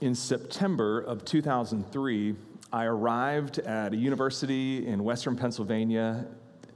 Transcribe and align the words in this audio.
in 0.00 0.14
September 0.14 1.00
of 1.00 1.24
2003, 1.24 2.34
I 2.72 2.84
arrived 2.84 3.58
at 3.60 3.92
a 3.92 3.96
university 3.96 4.86
in 4.86 5.02
Western 5.02 5.36
Pennsylvania 5.36 6.26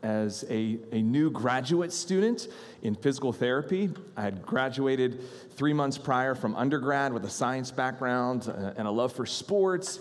as 0.03 0.45
a, 0.51 0.79
a 0.91 1.01
new 1.01 1.31
graduate 1.31 1.93
student 1.93 2.49
in 2.83 2.97
physical 2.97 3.33
therapy. 3.33 3.91
I 4.17 4.23
had 4.23 4.43
graduated 4.43 5.21
three 5.53 5.73
months 5.73 5.99
prior 5.99 6.35
from 6.35 6.57
undergrad 6.57 7.13
with 7.13 7.25
a 7.25 7.31
science 7.31 7.71
background 7.71 8.49
uh, 8.49 8.73
and 8.77 8.89
a 8.89 8.91
love 8.91 9.13
for 9.13 9.27
sports. 9.27 10.01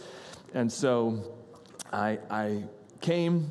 And 0.56 0.72
so 0.72 1.36
I, 1.94 2.18
I 2.32 2.64
came 3.02 3.50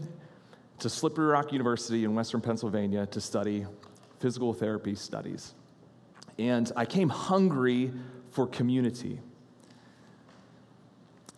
to 0.80 0.89
Slippery 0.89 1.27
Rock 1.27 1.52
University 1.52 2.05
in 2.05 2.14
Western 2.14 2.41
Pennsylvania 2.41 3.07
to 3.07 3.21
study 3.21 3.66
physical 4.18 4.52
therapy 4.52 4.96
studies. 4.96 5.55
And 6.39 6.73
I 6.75 6.87
came 6.87 7.09
hungry 7.09 7.93
for 8.30 8.46
community. 8.48 9.21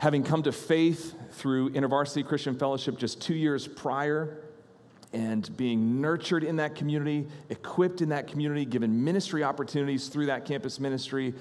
Having 0.02 0.24
come 0.24 0.42
to 0.42 0.50
faith 0.50 1.14
through 1.30 1.70
InterVarsity 1.74 2.26
Christian 2.26 2.58
Fellowship 2.58 2.98
just 2.98 3.22
two 3.22 3.36
years 3.36 3.68
prior, 3.68 4.42
and 5.12 5.56
being 5.56 6.00
nurtured 6.00 6.42
in 6.42 6.56
that 6.56 6.74
community, 6.74 7.28
equipped 7.50 8.00
in 8.00 8.08
that 8.08 8.26
community, 8.26 8.64
given 8.64 9.04
ministry 9.04 9.44
opportunities 9.44 10.08
through 10.08 10.26
that 10.26 10.44
campus 10.44 10.80
ministry, 10.80 11.34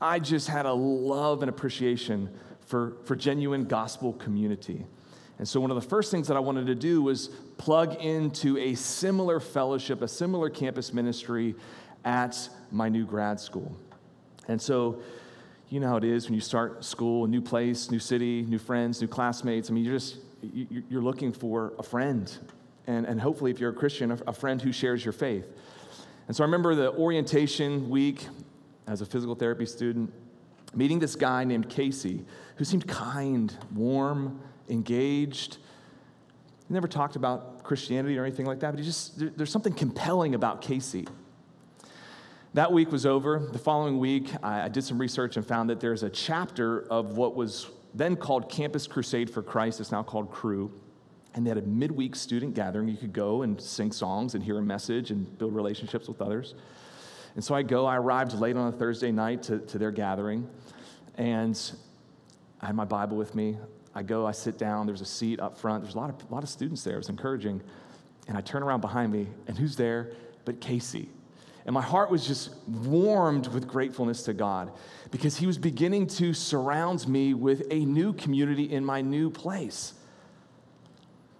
I 0.00 0.18
just 0.18 0.48
had 0.48 0.66
a 0.66 0.72
love 0.72 1.44
and 1.44 1.48
appreciation 1.48 2.28
for, 2.66 2.96
for 3.04 3.14
genuine 3.14 3.66
gospel 3.66 4.14
community. 4.14 4.84
And 5.38 5.46
so, 5.46 5.60
one 5.60 5.70
of 5.70 5.76
the 5.76 5.88
first 5.88 6.10
things 6.10 6.26
that 6.26 6.36
I 6.36 6.40
wanted 6.40 6.66
to 6.66 6.74
do 6.74 7.02
was 7.02 7.28
plug 7.56 7.94
into 8.02 8.58
a 8.58 8.74
similar 8.74 9.38
fellowship, 9.38 10.02
a 10.02 10.08
similar 10.08 10.50
campus 10.50 10.92
ministry 10.92 11.54
at 12.04 12.48
my 12.72 12.88
new 12.88 13.06
grad 13.06 13.38
school. 13.38 13.76
And 14.48 14.60
so, 14.60 15.00
you 15.72 15.80
know 15.80 15.88
how 15.88 15.96
it 15.96 16.04
is 16.04 16.26
when 16.26 16.34
you 16.34 16.40
start 16.42 16.84
school, 16.84 17.24
a 17.24 17.28
new 17.28 17.40
place, 17.40 17.90
new 17.90 17.98
city, 17.98 18.42
new 18.42 18.58
friends, 18.58 19.00
new 19.00 19.08
classmates. 19.08 19.70
I 19.70 19.72
mean, 19.72 19.84
you're 19.84 19.94
just, 19.94 20.18
you're 20.52 21.00
looking 21.00 21.32
for 21.32 21.72
a 21.78 21.82
friend. 21.82 22.30
And, 22.86 23.06
and 23.06 23.18
hopefully, 23.18 23.50
if 23.50 23.58
you're 23.58 23.70
a 23.70 23.74
Christian, 23.74 24.10
a 24.26 24.34
friend 24.34 24.60
who 24.60 24.70
shares 24.70 25.02
your 25.02 25.12
faith. 25.12 25.46
And 26.28 26.36
so 26.36 26.44
I 26.44 26.46
remember 26.46 26.74
the 26.74 26.92
orientation 26.92 27.88
week 27.88 28.26
as 28.86 29.00
a 29.00 29.06
physical 29.06 29.34
therapy 29.34 29.64
student, 29.64 30.12
meeting 30.74 30.98
this 30.98 31.16
guy 31.16 31.44
named 31.44 31.70
Casey, 31.70 32.22
who 32.56 32.66
seemed 32.66 32.86
kind, 32.86 33.56
warm, 33.74 34.42
engaged. 34.68 35.56
He 36.68 36.74
never 36.74 36.88
talked 36.88 37.16
about 37.16 37.62
Christianity 37.62 38.18
or 38.18 38.26
anything 38.26 38.44
like 38.44 38.60
that, 38.60 38.72
but 38.72 38.78
he 38.78 38.84
just, 38.84 39.38
there's 39.38 39.50
something 39.50 39.72
compelling 39.72 40.34
about 40.34 40.60
Casey. 40.60 41.06
That 42.54 42.70
week 42.70 42.92
was 42.92 43.06
over. 43.06 43.38
The 43.50 43.58
following 43.58 43.98
week, 43.98 44.30
I 44.42 44.68
did 44.68 44.84
some 44.84 44.98
research 44.98 45.38
and 45.38 45.46
found 45.46 45.70
that 45.70 45.80
there's 45.80 46.02
a 46.02 46.10
chapter 46.10 46.82
of 46.90 47.16
what 47.16 47.34
was 47.34 47.70
then 47.94 48.14
called 48.14 48.50
Campus 48.50 48.86
Crusade 48.86 49.30
for 49.30 49.42
Christ. 49.42 49.80
It's 49.80 49.90
now 49.90 50.02
called 50.02 50.30
Cru. 50.30 50.70
And 51.34 51.46
they 51.46 51.48
had 51.48 51.56
a 51.56 51.62
midweek 51.62 52.14
student 52.14 52.52
gathering. 52.52 52.88
You 52.88 52.98
could 52.98 53.14
go 53.14 53.40
and 53.40 53.58
sing 53.58 53.90
songs 53.90 54.34
and 54.34 54.44
hear 54.44 54.58
a 54.58 54.62
message 54.62 55.10
and 55.10 55.38
build 55.38 55.54
relationships 55.54 56.08
with 56.08 56.20
others. 56.20 56.54
And 57.36 57.42
so 57.42 57.54
I 57.54 57.62
go, 57.62 57.86
I 57.86 57.96
arrived 57.96 58.34
late 58.34 58.54
on 58.54 58.68
a 58.68 58.76
Thursday 58.76 59.12
night 59.12 59.42
to, 59.44 59.58
to 59.60 59.78
their 59.78 59.90
gathering, 59.90 60.46
and 61.16 61.58
I 62.60 62.66
had 62.66 62.74
my 62.74 62.84
Bible 62.84 63.16
with 63.16 63.34
me. 63.34 63.56
I 63.94 64.02
go, 64.02 64.26
I 64.26 64.32
sit 64.32 64.58
down, 64.58 64.86
there's 64.86 65.00
a 65.00 65.06
seat 65.06 65.40
up 65.40 65.56
front. 65.56 65.82
There's 65.82 65.94
a 65.94 65.98
lot 65.98 66.10
of, 66.10 66.30
a 66.30 66.34
lot 66.34 66.42
of 66.42 66.50
students 66.50 66.84
there. 66.84 66.96
It 66.96 66.98
was 66.98 67.08
encouraging. 67.08 67.62
And 68.28 68.36
I 68.36 68.42
turn 68.42 68.62
around 68.62 68.82
behind 68.82 69.10
me, 69.10 69.28
and 69.46 69.56
who's 69.56 69.74
there 69.74 70.12
but 70.44 70.60
Casey? 70.60 71.08
And 71.64 71.74
my 71.74 71.82
heart 71.82 72.10
was 72.10 72.26
just 72.26 72.50
warmed 72.66 73.46
with 73.48 73.68
gratefulness 73.68 74.24
to 74.24 74.32
God 74.32 74.72
because 75.10 75.36
He 75.36 75.46
was 75.46 75.58
beginning 75.58 76.06
to 76.08 76.34
surround 76.34 77.06
me 77.06 77.34
with 77.34 77.62
a 77.70 77.84
new 77.84 78.12
community 78.12 78.72
in 78.72 78.84
my 78.84 79.00
new 79.00 79.30
place. 79.30 79.94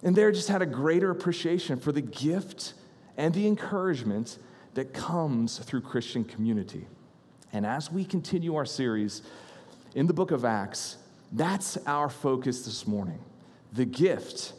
And 0.03 0.15
there 0.15 0.31
just 0.33 0.49
had 0.49 0.63
a 0.63 0.67
greater 0.67 1.11
appreciation 1.11 1.79
for 1.79 1.93
the 1.93 2.01
gift 2.01 2.75
and 3.17 3.35
the 3.35 3.47
encouragement 3.47 4.39
that 4.75 4.93
comes 4.95 5.59
through 5.59 5.83
Christian 5.83 6.25
community. 6.25 6.87
And 7.53 7.67
as 7.67 7.91
we 7.93 8.05
continue 8.05 8.57
our 8.57 8.65
series 8.65 9.23
in 9.95 10.07
the 10.07 10.15
book 10.15 10.31
of 10.31 10.45
Acts, 10.45 10.97
that's 11.33 11.77
our 11.87 12.09
focus 12.09 12.65
this 12.65 12.87
morning 12.87 13.19
the 13.73 13.85
gift 13.87 14.53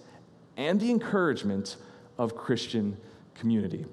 and 0.58 0.80
the 0.80 0.90
encouragement 0.90 1.78
of 2.18 2.36
Christian 2.36 2.98
community. 3.36 3.86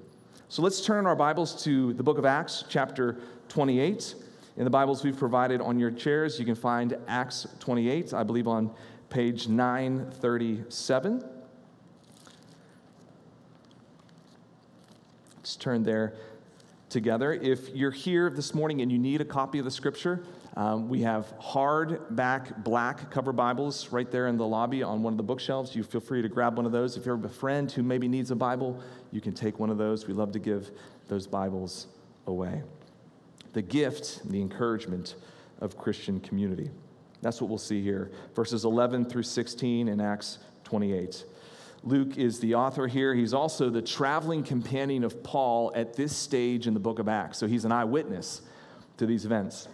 So 0.51 0.61
let's 0.61 0.81
turn 0.81 1.05
our 1.05 1.15
Bibles 1.15 1.63
to 1.63 1.93
the 1.93 2.03
book 2.03 2.17
of 2.17 2.25
Acts, 2.25 2.65
chapter 2.67 3.19
28. 3.47 4.15
In 4.57 4.65
the 4.65 4.69
Bibles 4.69 5.01
we've 5.01 5.15
provided 5.15 5.61
on 5.61 5.79
your 5.79 5.91
chairs, 5.91 6.37
you 6.37 6.45
can 6.45 6.55
find 6.55 6.97
Acts 7.07 7.47
28, 7.61 8.13
I 8.13 8.23
believe 8.23 8.49
on 8.49 8.69
page 9.09 9.47
937. 9.47 11.23
Let's 15.37 15.55
turn 15.55 15.83
there 15.83 16.15
together. 16.89 17.31
If 17.31 17.73
you're 17.73 17.89
here 17.89 18.29
this 18.29 18.53
morning 18.53 18.81
and 18.81 18.91
you 18.91 18.99
need 18.99 19.21
a 19.21 19.25
copy 19.25 19.57
of 19.57 19.63
the 19.63 19.71
scripture, 19.71 20.21
um, 20.57 20.89
we 20.89 21.01
have 21.01 21.33
hardback 21.39 22.63
black 22.63 23.09
cover 23.09 23.31
Bibles 23.31 23.89
right 23.89 24.09
there 24.11 24.27
in 24.27 24.35
the 24.35 24.45
lobby 24.45 24.83
on 24.83 25.01
one 25.01 25.13
of 25.13 25.17
the 25.17 25.23
bookshelves. 25.23 25.75
You 25.75 25.83
feel 25.83 26.01
free 26.01 26.21
to 26.21 26.27
grab 26.27 26.57
one 26.57 26.65
of 26.65 26.73
those. 26.73 26.97
If 26.97 27.05
you 27.05 27.13
have 27.13 27.23
a 27.23 27.29
friend 27.29 27.71
who 27.71 27.83
maybe 27.83 28.09
needs 28.09 28.31
a 28.31 28.35
Bible, 28.35 28.81
you 29.11 29.21
can 29.21 29.33
take 29.33 29.59
one 29.59 29.69
of 29.69 29.77
those. 29.77 30.07
We 30.07 30.13
love 30.13 30.33
to 30.33 30.39
give 30.39 30.71
those 31.07 31.25
Bibles 31.25 31.87
away. 32.27 32.63
The 33.53 33.61
gift, 33.61 34.29
the 34.29 34.41
encouragement 34.41 35.15
of 35.61 35.77
Christian 35.77 36.19
community. 36.19 36.69
That's 37.21 37.39
what 37.39 37.49
we'll 37.49 37.57
see 37.57 37.81
here. 37.81 38.11
Verses 38.35 38.65
11 38.65 39.05
through 39.05 39.23
16 39.23 39.87
in 39.87 40.01
Acts 40.01 40.39
28. 40.65 41.23
Luke 41.83 42.17
is 42.17 42.39
the 42.39 42.55
author 42.55 42.87
here. 42.87 43.15
He's 43.15 43.33
also 43.33 43.69
the 43.69 43.81
traveling 43.81 44.43
companion 44.43 45.03
of 45.03 45.23
Paul 45.23 45.71
at 45.75 45.95
this 45.95 46.15
stage 46.15 46.67
in 46.67 46.73
the 46.73 46.79
book 46.79 46.99
of 46.99 47.07
Acts. 47.07 47.37
So 47.37 47.47
he's 47.47 47.65
an 47.65 47.71
eyewitness 47.71 48.41
to 48.97 49.05
these 49.05 49.25
events. 49.25 49.67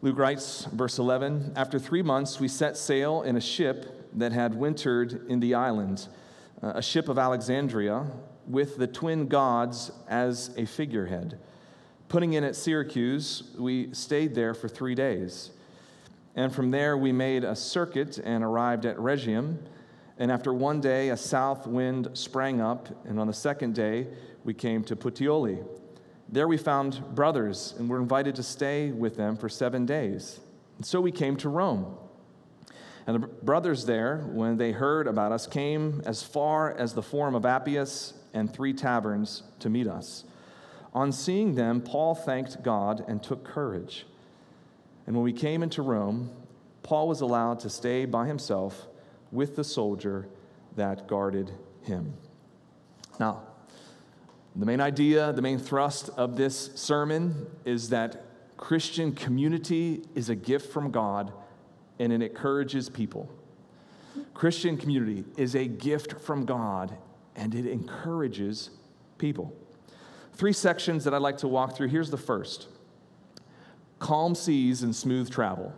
Luke 0.00 0.16
writes, 0.16 0.64
verse 0.66 0.98
11 1.00 1.54
After 1.56 1.76
three 1.76 2.02
months, 2.02 2.38
we 2.38 2.46
set 2.46 2.76
sail 2.76 3.22
in 3.22 3.36
a 3.36 3.40
ship 3.40 4.08
that 4.14 4.30
had 4.30 4.54
wintered 4.54 5.28
in 5.28 5.40
the 5.40 5.54
island, 5.54 6.06
a 6.62 6.80
ship 6.80 7.08
of 7.08 7.18
Alexandria, 7.18 8.06
with 8.46 8.76
the 8.76 8.86
twin 8.86 9.26
gods 9.26 9.90
as 10.08 10.50
a 10.56 10.66
figurehead. 10.66 11.40
Putting 12.08 12.34
in 12.34 12.44
at 12.44 12.54
Syracuse, 12.54 13.50
we 13.58 13.92
stayed 13.92 14.36
there 14.36 14.54
for 14.54 14.68
three 14.68 14.94
days. 14.94 15.50
And 16.36 16.54
from 16.54 16.70
there, 16.70 16.96
we 16.96 17.10
made 17.10 17.42
a 17.42 17.56
circuit 17.56 18.18
and 18.18 18.44
arrived 18.44 18.86
at 18.86 18.96
Rhegium. 18.98 19.58
And 20.16 20.30
after 20.30 20.54
one 20.54 20.80
day, 20.80 21.08
a 21.08 21.16
south 21.16 21.66
wind 21.66 22.10
sprang 22.12 22.60
up, 22.60 22.88
and 23.04 23.18
on 23.18 23.26
the 23.26 23.32
second 23.32 23.74
day, 23.74 24.06
we 24.44 24.54
came 24.54 24.84
to 24.84 24.94
Puteoli 24.94 25.64
there 26.28 26.46
we 26.46 26.58
found 26.58 27.14
brothers 27.14 27.74
and 27.78 27.88
were 27.88 28.00
invited 28.00 28.36
to 28.36 28.42
stay 28.42 28.90
with 28.92 29.16
them 29.16 29.36
for 29.36 29.48
seven 29.48 29.86
days. 29.86 30.40
And 30.76 30.84
so 30.84 31.00
we 31.00 31.10
came 31.10 31.36
to 31.38 31.48
Rome. 31.48 31.96
And 33.06 33.22
the 33.22 33.26
brothers 33.26 33.86
there, 33.86 34.18
when 34.32 34.58
they 34.58 34.72
heard 34.72 35.06
about 35.06 35.32
us, 35.32 35.46
came 35.46 36.02
as 36.04 36.22
far 36.22 36.72
as 36.72 36.92
the 36.92 37.02
Forum 37.02 37.34
of 37.34 37.46
Appius 37.46 38.12
and 38.34 38.52
three 38.52 38.74
taverns 38.74 39.42
to 39.60 39.70
meet 39.70 39.86
us. 39.86 40.24
On 40.92 41.10
seeing 41.10 41.54
them, 41.54 41.80
Paul 41.80 42.14
thanked 42.14 42.62
God 42.62 43.04
and 43.08 43.22
took 43.22 43.44
courage. 43.44 44.04
And 45.06 45.16
when 45.16 45.24
we 45.24 45.32
came 45.32 45.62
into 45.62 45.80
Rome, 45.80 46.30
Paul 46.82 47.08
was 47.08 47.22
allowed 47.22 47.60
to 47.60 47.70
stay 47.70 48.04
by 48.04 48.26
himself 48.26 48.86
with 49.32 49.56
the 49.56 49.64
soldier 49.64 50.28
that 50.76 51.06
guarded 51.06 51.50
him. 51.82 52.14
Now, 53.18 53.42
the 54.58 54.66
main 54.66 54.80
idea, 54.80 55.32
the 55.32 55.42
main 55.42 55.58
thrust 55.58 56.10
of 56.16 56.36
this 56.36 56.70
sermon 56.74 57.46
is 57.64 57.90
that 57.90 58.24
Christian 58.56 59.12
community 59.12 60.02
is 60.16 60.30
a 60.30 60.34
gift 60.34 60.72
from 60.72 60.90
God 60.90 61.32
and 62.00 62.12
it 62.12 62.22
encourages 62.22 62.88
people. 62.88 63.30
Christian 64.34 64.76
community 64.76 65.24
is 65.36 65.54
a 65.54 65.66
gift 65.66 66.20
from 66.20 66.44
God 66.44 66.96
and 67.36 67.54
it 67.54 67.66
encourages 67.66 68.70
people. 69.16 69.54
Three 70.34 70.52
sections 70.52 71.04
that 71.04 71.14
I'd 71.14 71.22
like 71.22 71.38
to 71.38 71.48
walk 71.48 71.76
through. 71.76 71.88
Here's 71.88 72.10
the 72.10 72.16
first 72.16 72.66
calm 74.00 74.34
seas 74.34 74.82
and 74.82 74.94
smooth 74.94 75.30
travel. 75.30 75.72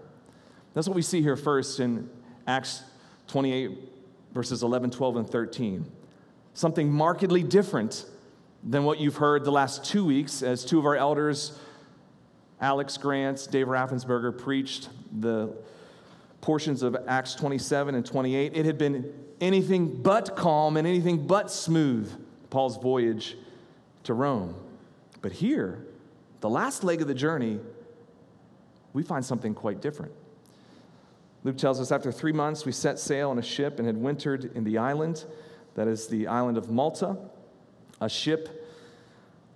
That's 0.72 0.88
what 0.88 0.94
we 0.94 1.02
see 1.02 1.20
here 1.20 1.36
first 1.36 1.80
in 1.80 2.08
Acts 2.46 2.82
28, 3.28 3.78
verses 4.32 4.62
11, 4.62 4.90
12, 4.90 5.16
and 5.16 5.28
13. 5.28 5.90
Something 6.54 6.90
markedly 6.90 7.42
different 7.42 8.06
than 8.62 8.84
what 8.84 9.00
you've 9.00 9.16
heard 9.16 9.44
the 9.44 9.52
last 9.52 9.84
two 9.84 10.04
weeks 10.04 10.42
as 10.42 10.64
two 10.64 10.78
of 10.78 10.86
our 10.86 10.96
elders, 10.96 11.58
Alex 12.60 12.96
Grant, 12.96 13.48
Dave 13.50 13.66
Raffensberger, 13.66 14.36
preached 14.36 14.90
the 15.18 15.54
portions 16.40 16.82
of 16.82 16.96
Acts 17.06 17.34
27 17.34 17.94
and 17.94 18.04
28. 18.04 18.56
It 18.56 18.66
had 18.66 18.78
been 18.78 19.12
anything 19.40 20.02
but 20.02 20.36
calm 20.36 20.76
and 20.76 20.86
anything 20.86 21.26
but 21.26 21.50
smooth, 21.50 22.12
Paul's 22.50 22.76
voyage 22.76 23.36
to 24.04 24.14
Rome. 24.14 24.54
But 25.22 25.32
here, 25.32 25.84
the 26.40 26.50
last 26.50 26.84
leg 26.84 27.00
of 27.00 27.08
the 27.08 27.14
journey 27.14 27.60
we 28.92 29.02
find 29.02 29.24
something 29.24 29.54
quite 29.54 29.80
different. 29.80 30.12
Luke 31.44 31.56
tells 31.56 31.80
us 31.80 31.92
after 31.92 32.12
three 32.12 32.32
months, 32.32 32.66
we 32.66 32.72
set 32.72 32.98
sail 32.98 33.30
on 33.30 33.38
a 33.38 33.42
ship 33.42 33.78
and 33.78 33.86
had 33.86 33.96
wintered 33.96 34.50
in 34.54 34.64
the 34.64 34.78
island, 34.78 35.24
that 35.74 35.88
is 35.88 36.08
the 36.08 36.26
island 36.26 36.58
of 36.58 36.70
Malta, 36.70 37.16
a 38.00 38.08
ship 38.08 38.60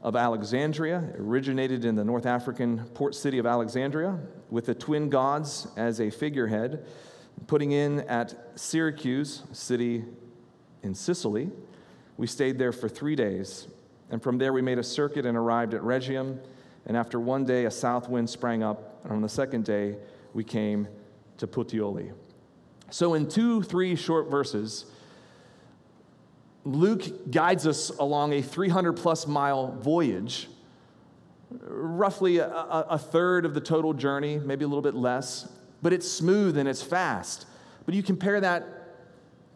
of 0.02 0.16
Alexandria, 0.16 1.02
originated 1.18 1.84
in 1.84 1.94
the 1.94 2.04
North 2.04 2.26
African 2.26 2.84
port 2.92 3.14
city 3.14 3.38
of 3.38 3.46
Alexandria, 3.46 4.18
with 4.50 4.66
the 4.66 4.74
twin 4.74 5.08
gods 5.08 5.66
as 5.76 5.98
a 5.98 6.10
figurehead, 6.10 6.84
putting 7.46 7.72
in 7.72 8.00
at 8.00 8.34
Syracuse, 8.54 9.42
city 9.52 10.04
in 10.82 10.94
Sicily. 10.94 11.50
We 12.18 12.26
stayed 12.26 12.58
there 12.58 12.72
for 12.72 12.88
three 12.88 13.16
days, 13.16 13.66
and 14.10 14.22
from 14.22 14.36
there 14.36 14.52
we 14.52 14.60
made 14.60 14.78
a 14.78 14.84
circuit 14.84 15.24
and 15.24 15.36
arrived 15.36 15.72
at 15.72 15.82
Rhegium. 15.82 16.38
And 16.86 16.98
after 16.98 17.18
one 17.18 17.46
day, 17.46 17.64
a 17.64 17.70
south 17.70 18.10
wind 18.10 18.28
sprang 18.28 18.62
up, 18.62 19.00
and 19.04 19.12
on 19.12 19.22
the 19.22 19.28
second 19.28 19.64
day, 19.64 19.96
we 20.34 20.44
came 20.44 20.86
to 21.38 21.46
Puteoli. 21.46 22.12
So, 22.90 23.14
in 23.14 23.26
two, 23.26 23.62
three 23.62 23.96
short 23.96 24.30
verses, 24.30 24.84
Luke 26.64 27.30
guides 27.30 27.66
us 27.66 27.90
along 27.90 28.32
a 28.32 28.42
300 28.42 28.94
plus 28.94 29.26
mile 29.26 29.72
voyage, 29.72 30.48
roughly 31.50 32.38
a, 32.38 32.48
a, 32.48 32.98
third 32.98 33.44
of 33.44 33.52
the 33.52 33.60
total 33.60 33.92
journey, 33.92 34.38
maybe 34.38 34.64
a 34.64 34.68
little 34.68 34.82
bit 34.82 34.94
less, 34.94 35.48
but 35.82 35.92
it's 35.92 36.10
smooth 36.10 36.56
and 36.56 36.68
it's 36.68 36.82
fast. 36.82 37.46
But 37.84 37.94
you 37.94 38.02
compare 38.02 38.40
that 38.40 38.66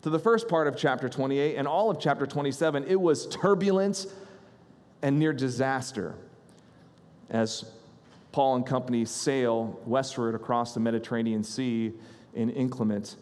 to 0.03 0.11
the 0.11 0.19
first 0.19 0.49
part 0.49 0.69
of 0.69 0.77
chapter 0.77 1.09
28 1.09 1.57
and 1.57 1.67
all 1.67 1.91
of 1.91 1.99
chapter 1.99 2.27
27, 2.27 2.85
it 2.85 3.01
was 3.01 3.27
turbulence 3.27 4.07
and 5.03 5.19
near 5.19 5.33
disaster 5.33 6.15
as 7.31 7.65
Paul 8.33 8.57
and 8.57 8.67
company 8.67 9.05
sail 9.07 9.81
westward 9.87 10.35
across 10.35 10.75
the 10.75 10.81
Mediterranean 10.81 11.43
Sea 11.43 11.93
in 12.35 12.51
inclement 12.51 13.17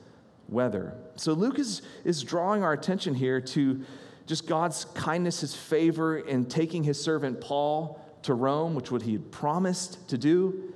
weather. 0.49 0.95
So 1.17 1.33
Luke 1.33 1.59
is, 1.59 1.83
is 2.05 2.23
drawing 2.23 2.63
our 2.63 2.73
attention 2.73 3.15
here 3.15 3.41
to 3.41 3.83
just 4.27 4.47
God's 4.47 4.85
kindness, 4.87 5.41
his 5.41 5.55
favor 5.55 6.19
in 6.19 6.47
taking 6.47 6.83
his 6.83 7.03
servant 7.03 7.41
Paul 7.41 8.01
to 8.23 8.35
Rome, 8.35 8.75
which 8.75 8.91
what 8.91 9.03
he 9.03 9.13
had 9.13 9.31
promised 9.31 10.09
to 10.09 10.19
do. 10.19 10.73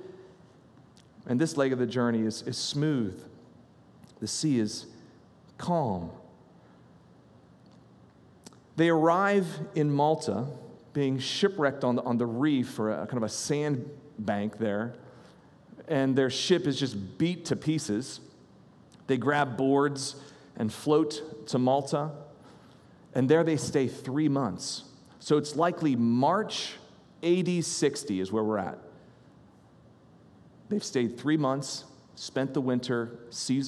And 1.27 1.39
this 1.39 1.57
leg 1.57 1.73
of 1.73 1.79
the 1.79 1.85
journey 1.85 2.21
is, 2.21 2.41
is 2.43 2.57
smooth. 2.57 3.21
The 4.19 4.27
sea 4.27 4.59
is 4.59 4.85
calm. 5.57 6.11
They 8.77 8.89
arrive 8.89 9.45
in 9.75 9.91
Malta, 9.91 10.47
being 10.93 11.19
shipwrecked 11.19 11.83
on 11.83 11.95
the, 11.95 12.03
on 12.03 12.17
the 12.17 12.25
reef 12.25 12.79
or 12.79 12.91
a 12.91 13.05
kind 13.05 13.17
of 13.17 13.23
a 13.23 13.29
sand 13.29 13.89
bank 14.17 14.57
there, 14.57 14.95
and 15.87 16.15
their 16.15 16.29
ship 16.29 16.67
is 16.67 16.79
just 16.79 17.17
beat 17.17 17.45
to 17.45 17.55
pieces. 17.55 18.21
They 19.11 19.17
grab 19.17 19.57
boards 19.57 20.15
and 20.55 20.71
float 20.71 21.47
to 21.47 21.59
Malta, 21.59 22.11
and 23.13 23.27
there 23.27 23.43
they 23.43 23.57
stay 23.57 23.89
three 23.89 24.29
months. 24.29 24.85
So 25.19 25.35
it's 25.35 25.57
likely 25.57 25.97
March 25.97 26.75
AD 27.21 27.65
60 27.65 28.21
is 28.21 28.31
where 28.31 28.41
we're 28.41 28.57
at. 28.57 28.77
They've 30.69 30.81
stayed 30.81 31.19
three 31.19 31.35
months, 31.35 31.83
spent 32.15 32.53
the 32.53 32.61
winter, 32.61 33.19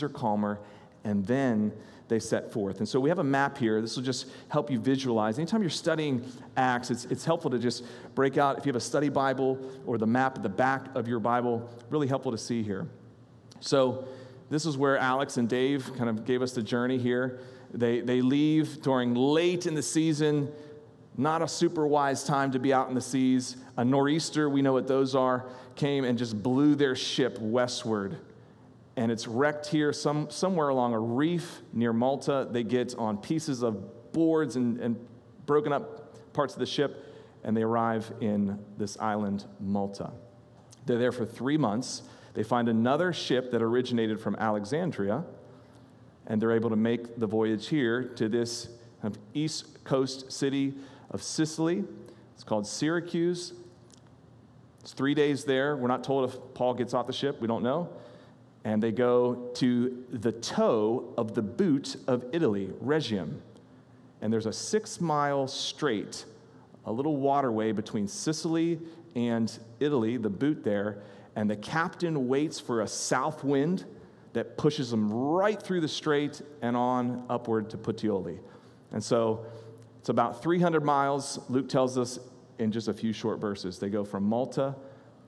are 0.01 0.07
calmer, 0.07 0.59
and 1.03 1.27
then 1.27 1.73
they 2.07 2.19
set 2.19 2.53
forth. 2.53 2.77
And 2.77 2.87
so 2.87 3.01
we 3.01 3.09
have 3.09 3.19
a 3.19 3.23
map 3.25 3.57
here. 3.57 3.81
This 3.81 3.97
will 3.97 4.03
just 4.03 4.27
help 4.47 4.71
you 4.71 4.79
visualize. 4.79 5.37
Anytime 5.37 5.59
you're 5.59 5.69
studying 5.69 6.25
Acts, 6.55 6.89
it's, 6.89 7.03
it's 7.03 7.25
helpful 7.25 7.51
to 7.51 7.59
just 7.59 7.83
break 8.15 8.37
out, 8.37 8.57
if 8.57 8.65
you 8.65 8.69
have 8.69 8.77
a 8.77 8.79
study 8.79 9.09
Bible 9.09 9.59
or 9.85 9.97
the 9.97 10.07
map 10.07 10.37
at 10.37 10.43
the 10.43 10.47
back 10.47 10.95
of 10.95 11.05
your 11.05 11.19
Bible, 11.19 11.69
really 11.89 12.07
helpful 12.07 12.31
to 12.31 12.37
see 12.37 12.63
here. 12.63 12.87
So 13.59 14.07
this 14.49 14.65
is 14.65 14.77
where 14.77 14.97
Alex 14.97 15.37
and 15.37 15.49
Dave 15.49 15.91
kind 15.97 16.09
of 16.09 16.25
gave 16.25 16.41
us 16.41 16.53
the 16.53 16.61
journey 16.61 16.97
here. 16.97 17.39
They, 17.73 18.01
they 18.01 18.21
leave 18.21 18.81
during 18.81 19.15
late 19.15 19.65
in 19.65 19.73
the 19.73 19.81
season, 19.81 20.51
not 21.17 21.41
a 21.41 21.47
super 21.47 21.87
wise 21.87 22.23
time 22.23 22.51
to 22.51 22.59
be 22.59 22.71
out 22.73 22.89
in 22.89 22.95
the 22.95 23.01
seas. 23.01 23.57
A 23.77 23.85
nor'easter, 23.85 24.49
we 24.49 24.61
know 24.61 24.73
what 24.73 24.87
those 24.87 25.15
are, 25.15 25.45
came 25.75 26.03
and 26.03 26.17
just 26.17 26.41
blew 26.41 26.75
their 26.75 26.95
ship 26.95 27.39
westward 27.39 28.19
and 28.95 29.11
it's 29.11 29.27
wrecked 29.27 29.67
here 29.67 29.91
some, 29.91 30.29
somewhere 30.29 30.69
along 30.69 30.93
a 30.93 30.99
reef 30.99 31.61
near 31.71 31.93
Malta. 31.93 32.47
They 32.49 32.63
get 32.63 32.95
on 32.97 33.17
pieces 33.17 33.63
of 33.63 34.13
boards 34.13 34.55
and, 34.55 34.79
and 34.79 35.07
broken 35.45 35.73
up 35.73 36.33
parts 36.33 36.53
of 36.53 36.59
the 36.59 36.65
ship, 36.65 37.13
and 37.43 37.57
they 37.57 37.63
arrive 37.63 38.11
in 38.21 38.59
this 38.77 38.97
island, 38.99 39.45
Malta. 39.59 40.11
They're 40.85 40.99
there 40.99 41.11
for 41.11 41.25
three 41.25 41.57
months. 41.57 42.03
They 42.33 42.43
find 42.43 42.67
another 42.67 43.13
ship 43.13 43.51
that 43.51 43.61
originated 43.61 44.19
from 44.19 44.35
Alexandria, 44.37 45.23
and 46.27 46.41
they're 46.41 46.51
able 46.51 46.69
to 46.69 46.75
make 46.75 47.19
the 47.19 47.27
voyage 47.27 47.67
here 47.67 48.03
to 48.03 48.29
this 48.29 48.69
kind 49.01 49.15
of 49.15 49.21
east 49.33 49.83
coast 49.83 50.31
city 50.31 50.73
of 51.11 51.21
Sicily. 51.21 51.83
It's 52.33 52.43
called 52.43 52.65
Syracuse. 52.65 53.53
It's 54.81 54.93
three 54.93 55.13
days 55.13 55.45
there. 55.45 55.77
We're 55.77 55.87
not 55.87 56.03
told 56.03 56.29
if 56.29 56.37
Paul 56.53 56.73
gets 56.73 56.93
off 56.93 57.07
the 57.07 57.13
ship, 57.13 57.39
we 57.39 57.47
don't 57.47 57.63
know 57.63 57.89
and 58.65 58.81
they 58.81 58.91
go 58.91 59.51
to 59.55 60.05
the 60.11 60.31
toe 60.31 61.13
of 61.17 61.33
the 61.33 61.41
boot 61.41 61.97
of 62.07 62.25
Italy, 62.31 62.69
Rhegium. 62.81 63.41
And 64.21 64.31
there's 64.31 64.45
a 64.45 64.53
six 64.53 65.01
mile 65.01 65.47
strait, 65.47 66.25
a 66.85 66.91
little 66.91 67.17
waterway 67.17 67.73
between 67.73 68.07
Sicily 68.07 68.79
and 69.15 69.51
Italy, 69.79 70.17
the 70.17 70.29
boot 70.29 70.63
there. 70.63 71.03
And 71.35 71.49
the 71.49 71.55
captain 71.55 72.27
waits 72.27 72.59
for 72.59 72.81
a 72.81 72.87
south 72.87 73.43
wind 73.43 73.85
that 74.33 74.57
pushes 74.57 74.91
them 74.91 75.11
right 75.11 75.61
through 75.61 75.81
the 75.81 75.87
strait 75.87 76.41
and 76.61 76.75
on 76.75 77.25
upward 77.29 77.69
to 77.71 77.77
Puteoli. 77.77 78.39
And 78.91 79.03
so 79.03 79.45
it's 79.99 80.09
about 80.09 80.41
300 80.43 80.83
miles, 80.83 81.39
Luke 81.49 81.69
tells 81.69 81.97
us 81.97 82.19
in 82.59 82.71
just 82.71 82.87
a 82.87 82.93
few 82.93 83.13
short 83.13 83.39
verses. 83.39 83.79
They 83.79 83.89
go 83.89 84.03
from 84.03 84.23
Malta 84.23 84.75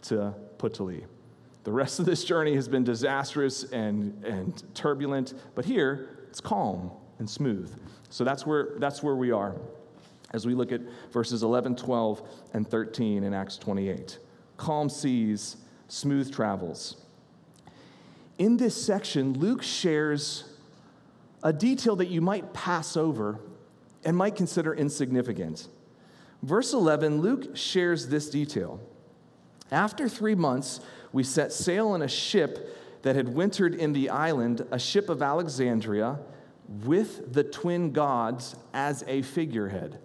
to 0.03 0.33
Puteoli. 0.57 1.05
The 1.63 1.71
rest 1.71 1.99
of 1.99 2.05
this 2.05 2.23
journey 2.23 2.53
has 2.55 2.67
been 2.67 2.83
disastrous 2.83 3.63
and, 3.71 4.23
and 4.23 4.63
turbulent, 4.75 5.33
but 5.55 5.65
here 5.65 6.27
it's 6.29 6.39
calm 6.39 6.91
and 7.17 7.27
smooth. 7.27 7.73
So 8.09 8.23
that's 8.23 8.45
where, 8.45 8.75
that's 8.77 9.01
where 9.01 9.15
we 9.15 9.31
are 9.31 9.55
as 10.31 10.45
we 10.45 10.53
look 10.53 10.71
at 10.71 10.81
verses 11.11 11.43
11, 11.43 11.75
12, 11.77 12.21
and 12.53 12.67
13 12.67 13.23
in 13.23 13.33
Acts 13.33 13.57
28. 13.57 14.19
Calm 14.57 14.89
seas, 14.89 15.57
smooth 15.87 16.33
travels. 16.33 16.97
In 18.37 18.57
this 18.57 18.81
section, 18.81 19.33
Luke 19.39 19.63
shares 19.63 20.43
a 21.43 21.53
detail 21.53 21.95
that 21.97 22.07
you 22.07 22.21
might 22.21 22.53
pass 22.53 22.97
over 22.97 23.39
and 24.03 24.15
might 24.15 24.35
consider 24.35 24.73
insignificant. 24.73 25.67
Verse 26.43 26.73
11, 26.73 27.21
Luke 27.21 27.55
shares 27.55 28.07
this 28.07 28.29
detail. 28.29 28.79
After 29.71 30.07
three 30.09 30.35
months, 30.35 30.79
we 31.11 31.23
set 31.23 31.53
sail 31.53 31.95
in 31.95 32.01
a 32.01 32.07
ship 32.07 32.77
that 33.03 33.15
had 33.15 33.29
wintered 33.29 33.73
in 33.73 33.93
the 33.93 34.09
island, 34.09 34.65
a 34.71 34.79
ship 34.79 35.09
of 35.09 35.21
Alexandria, 35.21 36.19
with 36.83 37.33
the 37.33 37.43
twin 37.43 37.91
gods 37.91 38.55
as 38.73 39.03
a 39.07 39.21
figurehead. 39.21 39.99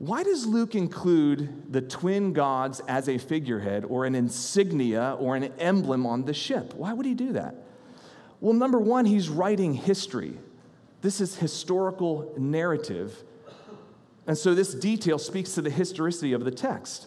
Why 0.00 0.22
does 0.22 0.46
Luke 0.46 0.74
include 0.74 1.70
the 1.70 1.82
twin 1.82 2.32
gods 2.32 2.80
as 2.88 3.06
a 3.06 3.18
figurehead 3.18 3.84
or 3.84 4.06
an 4.06 4.14
insignia 4.14 5.14
or 5.20 5.36
an 5.36 5.52
emblem 5.58 6.06
on 6.06 6.24
the 6.24 6.32
ship? 6.32 6.72
Why 6.72 6.94
would 6.94 7.04
he 7.04 7.12
do 7.12 7.34
that? 7.34 7.54
Well, 8.40 8.54
number 8.54 8.78
one, 8.78 9.04
he's 9.04 9.28
writing 9.28 9.74
history. 9.74 10.38
This 11.02 11.20
is 11.20 11.36
historical 11.36 12.32
narrative. 12.38 13.22
And 14.26 14.38
so 14.38 14.54
this 14.54 14.72
detail 14.72 15.18
speaks 15.18 15.52
to 15.56 15.60
the 15.60 15.68
historicity 15.68 16.32
of 16.32 16.46
the 16.46 16.50
text. 16.50 17.06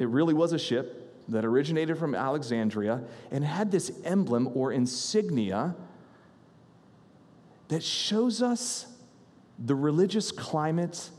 It 0.00 0.08
really 0.08 0.34
was 0.34 0.52
a 0.52 0.58
ship 0.58 1.14
that 1.28 1.44
originated 1.44 1.96
from 1.96 2.16
Alexandria 2.16 3.04
and 3.30 3.44
had 3.44 3.70
this 3.70 3.92
emblem 4.02 4.50
or 4.54 4.72
insignia 4.72 5.76
that 7.68 7.84
shows 7.84 8.42
us 8.42 8.86
the 9.60 9.76
religious 9.76 10.32
climate 10.32 11.10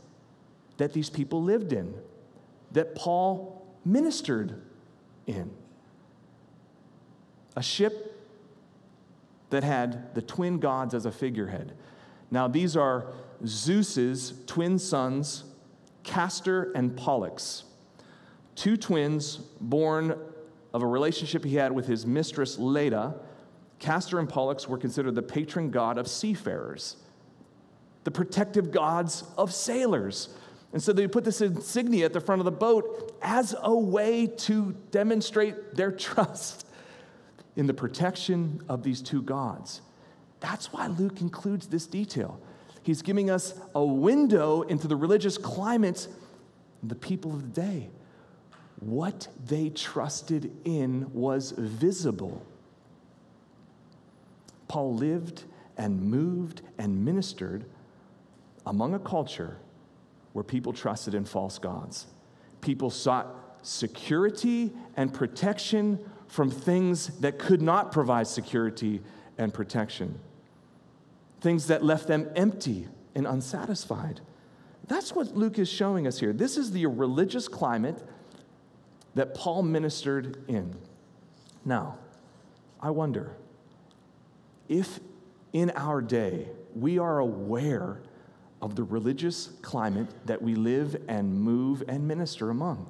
that 0.76 0.92
these 0.92 1.10
people 1.10 1.42
lived 1.42 1.72
in, 1.72 1.94
that 2.72 2.94
Paul 2.94 3.66
ministered 3.84 4.62
in. 5.26 5.50
A 7.56 7.62
ship 7.62 8.20
that 9.50 9.62
had 9.62 10.14
the 10.14 10.22
twin 10.22 10.58
gods 10.58 10.94
as 10.94 11.04
a 11.04 11.12
figurehead. 11.12 11.72
Now, 12.30 12.48
these 12.48 12.76
are 12.76 13.12
Zeus's 13.44 14.32
twin 14.46 14.78
sons, 14.78 15.44
Castor 16.02 16.72
and 16.72 16.96
Pollux 16.96 17.64
two 18.54 18.76
twins 18.76 19.36
born 19.60 20.16
of 20.74 20.82
a 20.82 20.86
relationship 20.86 21.44
he 21.44 21.56
had 21.56 21.72
with 21.72 21.86
his 21.86 22.06
mistress 22.06 22.58
Leda, 22.58 23.14
Castor 23.78 24.18
and 24.18 24.28
Pollux 24.28 24.68
were 24.68 24.78
considered 24.78 25.14
the 25.14 25.22
patron 25.22 25.70
god 25.70 25.98
of 25.98 26.06
seafarers, 26.06 26.96
the 28.04 28.10
protective 28.10 28.70
gods 28.70 29.24
of 29.36 29.52
sailors. 29.52 30.36
And 30.72 30.82
so 30.82 30.92
they 30.92 31.06
put 31.06 31.24
this 31.24 31.40
insignia 31.40 32.06
at 32.06 32.12
the 32.12 32.20
front 32.20 32.40
of 32.40 32.44
the 32.44 32.50
boat 32.50 33.16
as 33.20 33.54
a 33.62 33.74
way 33.74 34.26
to 34.26 34.74
demonstrate 34.90 35.74
their 35.74 35.92
trust 36.06 36.66
in 37.56 37.66
the 37.66 37.74
protection 37.74 38.62
of 38.68 38.82
these 38.82 39.02
two 39.02 39.22
gods. 39.22 39.82
That's 40.40 40.72
why 40.72 40.86
Luke 40.88 41.20
includes 41.20 41.68
this 41.68 41.86
detail. 41.86 42.40
He's 42.82 43.02
giving 43.02 43.30
us 43.30 43.54
a 43.74 43.84
window 43.84 44.62
into 44.62 44.88
the 44.88 44.96
religious 44.96 45.38
climate 45.38 46.08
the 46.82 46.94
people 46.94 47.32
of 47.32 47.54
the 47.54 47.60
day. 47.60 47.90
What 48.80 49.28
they 49.44 49.68
trusted 49.70 50.50
in 50.64 51.12
was 51.12 51.52
visible. 51.52 52.44
Paul 54.66 54.96
lived 54.96 55.44
and 55.76 56.02
moved 56.02 56.62
and 56.78 57.04
ministered 57.04 57.66
among 58.66 58.94
a 58.94 58.98
culture 58.98 59.58
where 60.32 60.42
people 60.42 60.72
trusted 60.72 61.14
in 61.14 61.24
false 61.24 61.58
gods. 61.58 62.06
People 62.60 62.90
sought 62.90 63.26
security 63.62 64.72
and 64.96 65.12
protection 65.12 65.98
from 66.28 66.50
things 66.50 67.08
that 67.18 67.38
could 67.38 67.60
not 67.60 67.92
provide 67.92 68.26
security 68.26 69.00
and 69.38 69.52
protection, 69.52 70.18
things 71.40 71.66
that 71.66 71.84
left 71.84 72.06
them 72.06 72.28
empty 72.34 72.88
and 73.14 73.26
unsatisfied. 73.26 74.20
That's 74.88 75.14
what 75.14 75.36
Luke 75.36 75.58
is 75.58 75.68
showing 75.68 76.06
us 76.06 76.18
here. 76.18 76.32
This 76.32 76.56
is 76.56 76.72
the 76.72 76.86
religious 76.86 77.48
climate 77.48 78.02
that 79.14 79.34
Paul 79.34 79.62
ministered 79.62 80.44
in. 80.48 80.74
Now, 81.64 81.98
I 82.80 82.90
wonder 82.90 83.36
if 84.68 84.98
in 85.52 85.70
our 85.76 86.00
day 86.00 86.48
we 86.74 86.98
are 86.98 87.18
aware 87.18 88.00
of 88.62 88.76
the 88.76 88.84
religious 88.84 89.48
climate 89.60 90.06
that 90.24 90.40
we 90.40 90.54
live 90.54 90.96
and 91.08 91.38
move 91.38 91.82
and 91.88 92.06
minister 92.06 92.48
among. 92.48 92.86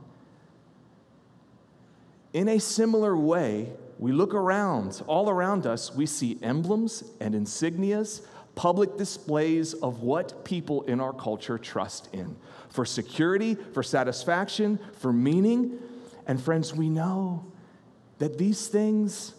In 2.34 2.48
a 2.48 2.60
similar 2.60 3.16
way, 3.16 3.72
we 3.98 4.12
look 4.12 4.34
around, 4.34 5.02
all 5.06 5.30
around 5.30 5.66
us, 5.66 5.94
we 5.94 6.06
see 6.06 6.38
emblems 6.42 7.04
and 7.20 7.34
insignias, 7.34 8.20
public 8.54 8.98
displays 8.98 9.72
of 9.72 10.02
what 10.02 10.44
people 10.44 10.82
in 10.82 11.00
our 11.00 11.12
culture 11.12 11.56
trust 11.56 12.08
in 12.12 12.36
for 12.68 12.84
security, 12.84 13.54
for 13.54 13.82
satisfaction, 13.82 14.78
for 14.98 15.12
meaning. 15.12 15.78
And 16.26 16.40
friends, 16.40 16.74
we 16.74 16.88
know 16.88 17.46
that 18.18 18.38
these 18.38 18.66
things 18.68 19.34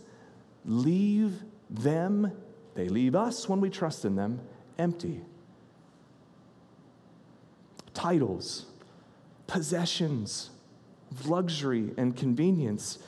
leave 0.65 1.43
them, 1.69 2.31
they 2.75 2.89
leave 2.89 3.15
us 3.15 3.47
when 3.47 3.59
we 3.59 3.69
trust 3.69 4.05
in 4.05 4.15
them, 4.15 4.39
empty 4.77 5.21
titles, 7.93 8.65
possessions, 9.47 10.50
luxury 11.25 11.91
and 11.97 12.15
convenience, 12.15 13.00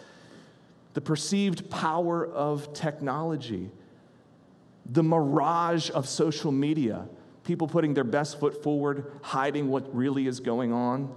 the 0.94 1.01
perceived 1.01 1.70
power 1.70 2.25
of 2.25 2.74
technology, 2.74 3.70
the 4.86 5.04
mirage 5.04 5.89
of 5.92 6.08
social 6.08 6.51
media, 6.51 7.08
people 7.44 7.68
putting 7.68 7.94
their 7.94 8.04
best 8.04 8.39
foot 8.39 8.63
forward, 8.63 9.12
hiding 9.22 9.68
what 9.68 9.94
really 9.96 10.27
is 10.27 10.39
going 10.39 10.72
on, 10.72 11.13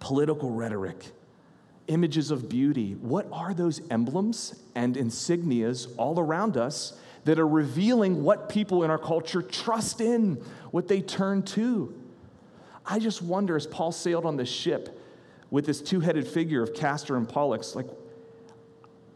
political 0.00 0.50
rhetoric, 0.50 1.12
images 1.86 2.30
of 2.30 2.48
beauty. 2.48 2.94
What 2.94 3.26
are 3.32 3.54
those 3.54 3.80
emblems 3.90 4.60
and 4.74 4.96
insignias 4.96 5.92
all 5.96 6.18
around 6.18 6.56
us 6.56 6.98
that 7.24 7.38
are 7.38 7.46
revealing 7.46 8.22
what 8.22 8.48
people 8.48 8.82
in 8.84 8.90
our 8.90 8.98
culture 8.98 9.42
trust 9.42 10.00
in, 10.00 10.42
what 10.70 10.88
they 10.88 11.00
turn 11.00 11.42
to. 11.42 11.94
I 12.84 12.98
just 12.98 13.22
wonder 13.22 13.56
as 13.56 13.66
Paul 13.66 13.92
sailed 13.92 14.26
on 14.26 14.36
the 14.36 14.46
ship 14.46 15.00
with 15.50 15.66
this 15.66 15.80
two 15.80 16.00
headed 16.00 16.26
figure 16.26 16.62
of 16.62 16.74
Castor 16.74 17.16
and 17.16 17.28
Pollux, 17.28 17.76
like, 17.76 17.86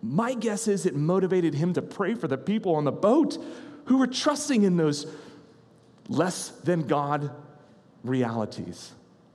my 0.03 0.35
guess 0.35 0.69
is 0.69 0.87
it 0.87 0.95
motivated 0.95 1.55
him 1.55 1.73
to 1.73 1.83
pray 1.83 2.15
for 2.15 2.29
the 2.29 2.39
people 2.39 2.77
on 2.77 2.85
the 2.85 2.93
boat 2.93 3.39
who 3.87 3.99
were 3.99 4.07
trusting 4.07 4.63
in 4.63 4.77
those 4.77 5.07
less 6.09 6.51
than 6.51 6.87
God 6.87 7.31
realities. 8.05 8.93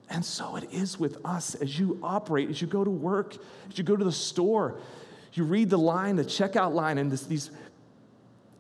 And 0.10 0.24
so 0.24 0.56
it 0.56 0.72
is 0.72 1.00
with 1.00 1.26
us 1.26 1.56
as 1.56 1.80
you 1.80 2.00
operate, 2.04 2.50
as 2.50 2.62
you 2.62 2.68
go 2.68 2.84
to 2.84 2.90
work, 2.90 3.36
as 3.70 3.78
you 3.78 3.84
go 3.84 3.96
to 3.96 4.04
the 4.04 4.12
store, 4.12 4.80
you 5.34 5.44
read 5.44 5.70
the 5.70 5.78
line, 5.78 6.18
the 6.18 6.24
checkout 6.24 6.74
line, 6.74 6.98
and 6.98 7.12
this, 7.12 7.24
these 7.24 7.50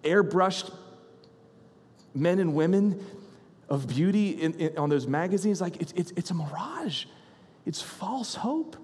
airbrushed 0.04 0.74
men 2.14 2.40
and 2.40 2.54
women 2.54 3.04
of 3.70 3.88
beauty 3.88 4.32
in, 4.32 4.54
in, 4.56 4.78
on 4.78 4.90
those 4.90 5.08
magazines. 5.08 5.62
Like, 5.62 5.82
it's, 5.82 5.94
it's, 5.94 6.12
it's 6.16 6.32
a 6.32 6.34
mirage, 6.34 7.06
it's 7.66 7.82
false 7.82 8.36
hope. 8.36 8.76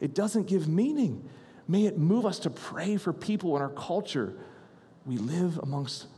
It 0.00 0.14
doesn't 0.14 0.48
give 0.48 0.68
meaning. 0.68 1.28
May 1.68 1.86
it 1.86 1.96
move 1.96 2.26
us 2.26 2.40
to 2.40 2.50
pray 2.50 2.96
for 2.96 3.12
people 3.12 3.56
in 3.56 3.62
our 3.62 3.70
culture. 3.70 4.34
We 5.06 5.16
live 5.16 5.58
amongst 5.62 6.08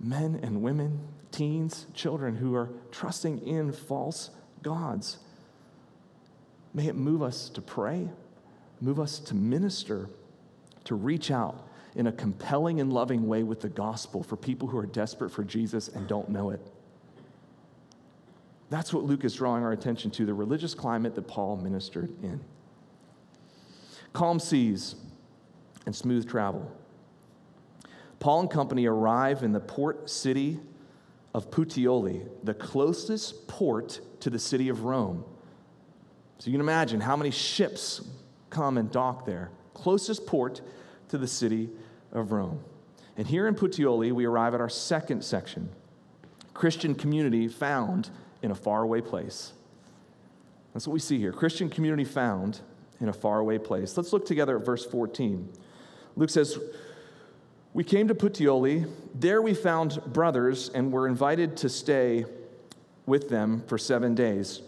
men 0.00 0.40
and 0.42 0.62
women, 0.62 1.00
teens, 1.30 1.86
children 1.94 2.36
who 2.36 2.54
are 2.54 2.70
trusting 2.90 3.46
in 3.46 3.72
false 3.72 4.30
gods. 4.62 5.18
May 6.74 6.88
it 6.88 6.96
move 6.96 7.22
us 7.22 7.48
to 7.50 7.62
pray, 7.62 8.08
move 8.80 9.00
us 9.00 9.20
to 9.20 9.34
minister, 9.34 10.10
to 10.84 10.94
reach 10.94 11.30
out 11.30 11.67
in 11.94 12.06
a 12.06 12.12
compelling 12.12 12.80
and 12.80 12.92
loving 12.92 13.26
way 13.26 13.42
with 13.42 13.60
the 13.60 13.68
gospel 13.68 14.22
for 14.22 14.36
people 14.36 14.68
who 14.68 14.78
are 14.78 14.86
desperate 14.86 15.30
for 15.30 15.44
Jesus 15.44 15.88
and 15.88 16.06
don't 16.06 16.28
know 16.28 16.50
it. 16.50 16.60
That's 18.70 18.92
what 18.92 19.04
Luke 19.04 19.24
is 19.24 19.34
drawing 19.34 19.64
our 19.64 19.72
attention 19.72 20.10
to 20.12 20.26
the 20.26 20.34
religious 20.34 20.74
climate 20.74 21.14
that 21.14 21.26
Paul 21.26 21.56
ministered 21.56 22.12
in. 22.22 22.40
Calm 24.12 24.38
seas 24.38 24.94
and 25.86 25.96
smooth 25.96 26.28
travel. 26.28 26.70
Paul 28.20 28.40
and 28.40 28.50
company 28.50 28.86
arrive 28.86 29.42
in 29.42 29.52
the 29.52 29.60
port 29.60 30.10
city 30.10 30.60
of 31.34 31.50
Puteoli, 31.50 32.28
the 32.42 32.54
closest 32.54 33.46
port 33.48 34.00
to 34.20 34.28
the 34.28 34.38
city 34.38 34.68
of 34.68 34.84
Rome. 34.84 35.24
So 36.38 36.46
you 36.46 36.52
can 36.52 36.60
imagine 36.60 37.00
how 37.00 37.16
many 37.16 37.30
ships 37.30 38.02
come 38.50 38.76
and 38.76 38.90
dock 38.90 39.24
there. 39.24 39.50
Closest 39.74 40.26
port 40.26 40.60
to 41.08 41.18
the 41.18 41.26
city 41.26 41.68
of 42.12 42.32
Rome. 42.32 42.60
And 43.16 43.26
here 43.26 43.48
in 43.48 43.54
Puteoli, 43.54 44.12
we 44.12 44.24
arrive 44.24 44.54
at 44.54 44.60
our 44.60 44.68
second 44.68 45.24
section 45.24 45.70
Christian 46.54 46.94
community 46.94 47.46
found 47.46 48.10
in 48.42 48.50
a 48.50 48.54
faraway 48.54 49.00
place. 49.00 49.52
That's 50.72 50.86
what 50.86 50.94
we 50.94 51.00
see 51.00 51.18
here 51.18 51.32
Christian 51.32 51.68
community 51.68 52.04
found 52.04 52.60
in 53.00 53.08
a 53.08 53.12
faraway 53.12 53.58
place. 53.58 53.96
Let's 53.96 54.12
look 54.12 54.26
together 54.26 54.58
at 54.58 54.64
verse 54.64 54.84
14. 54.84 55.48
Luke 56.16 56.30
says, 56.30 56.58
We 57.72 57.84
came 57.84 58.08
to 58.08 58.14
Puteoli. 58.14 58.90
There 59.14 59.40
we 59.40 59.54
found 59.54 60.02
brothers 60.06 60.68
and 60.70 60.92
were 60.92 61.06
invited 61.06 61.56
to 61.58 61.68
stay 61.68 62.24
with 63.06 63.28
them 63.28 63.62
for 63.66 63.78
seven 63.78 64.14
days. 64.14 64.62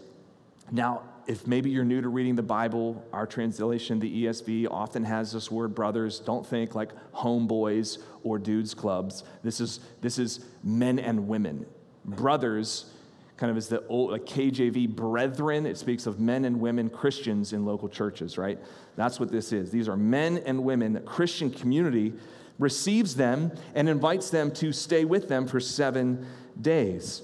Now, 0.71 1.03
if 1.27 1.47
maybe 1.47 1.69
you're 1.69 1.85
new 1.85 2.01
to 2.01 2.09
reading 2.09 2.35
the 2.35 2.43
Bible, 2.43 3.03
our 3.13 3.25
translation, 3.25 3.99
the 3.99 4.25
ESV, 4.25 4.67
often 4.69 5.03
has 5.03 5.31
this 5.31 5.49
word 5.49 5.75
brothers. 5.75 6.19
Don't 6.19 6.45
think 6.45 6.75
like 6.75 6.91
homeboys 7.13 7.99
or 8.23 8.37
dudes 8.37 8.73
clubs. 8.73 9.23
This 9.43 9.59
is, 9.59 9.79
this 10.01 10.17
is 10.17 10.45
men 10.63 10.99
and 10.99 11.27
women. 11.27 11.65
Brothers 12.05 12.91
kind 13.37 13.49
of 13.49 13.57
is 13.57 13.67
the 13.67 13.85
old 13.87 14.11
like 14.11 14.25
KJV 14.25 14.95
brethren. 14.95 15.65
It 15.65 15.77
speaks 15.77 16.05
of 16.05 16.19
men 16.19 16.45
and 16.45 16.59
women 16.59 16.89
Christians 16.89 17.53
in 17.53 17.65
local 17.65 17.89
churches, 17.89 18.37
right? 18.37 18.59
That's 18.95 19.19
what 19.19 19.31
this 19.31 19.51
is. 19.51 19.71
These 19.71 19.89
are 19.89 19.97
men 19.97 20.37
and 20.45 20.63
women. 20.63 20.93
The 20.93 20.99
Christian 20.99 21.49
community 21.49 22.13
receives 22.59 23.15
them 23.15 23.51
and 23.73 23.89
invites 23.89 24.29
them 24.29 24.51
to 24.51 24.71
stay 24.71 25.05
with 25.05 25.27
them 25.27 25.47
for 25.47 25.59
seven 25.59 26.27
days. 26.61 27.23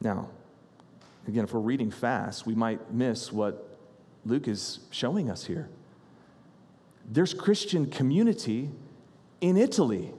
Now, 0.00 0.28
Again, 1.26 1.44
if 1.44 1.52
we're 1.52 1.60
reading 1.60 1.90
fast, 1.90 2.46
we 2.46 2.54
might 2.54 2.92
miss 2.92 3.32
what 3.32 3.78
Luke 4.24 4.48
is 4.48 4.80
showing 4.90 5.30
us 5.30 5.44
here. 5.46 5.68
There's 7.10 7.34
Christian 7.34 7.86
community 7.86 8.70
in 9.40 9.56
Italy, 9.56 10.12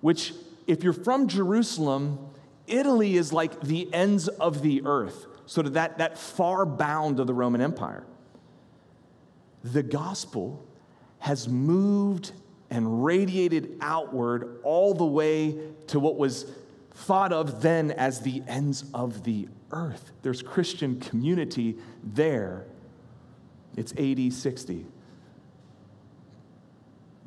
which, 0.00 0.32
if 0.66 0.82
you're 0.82 0.92
from 0.92 1.28
Jerusalem, 1.28 2.18
Italy 2.66 3.16
is 3.16 3.32
like 3.32 3.60
the 3.60 3.92
ends 3.92 4.28
of 4.28 4.62
the 4.62 4.82
earth, 4.84 5.26
sort 5.46 5.66
of 5.66 5.74
that, 5.74 5.98
that 5.98 6.18
far 6.18 6.66
bound 6.66 7.20
of 7.20 7.26
the 7.26 7.34
Roman 7.34 7.60
Empire. 7.60 8.04
The 9.62 9.82
gospel 9.82 10.64
has 11.18 11.48
moved 11.48 12.32
and 12.70 13.04
radiated 13.04 13.76
outward 13.80 14.58
all 14.62 14.94
the 14.94 15.06
way 15.06 15.58
to 15.88 16.00
what 16.00 16.16
was 16.16 16.46
thought 16.92 17.32
of 17.32 17.62
then 17.62 17.90
as 17.92 18.20
the 18.20 18.42
ends 18.46 18.84
of 18.94 19.24
the 19.24 19.48
earth. 19.70 20.12
There's 20.22 20.42
Christian 20.42 21.00
community 21.00 21.76
there. 22.02 22.66
It's 23.76 23.92
AD 23.92 24.32
60. 24.32 24.86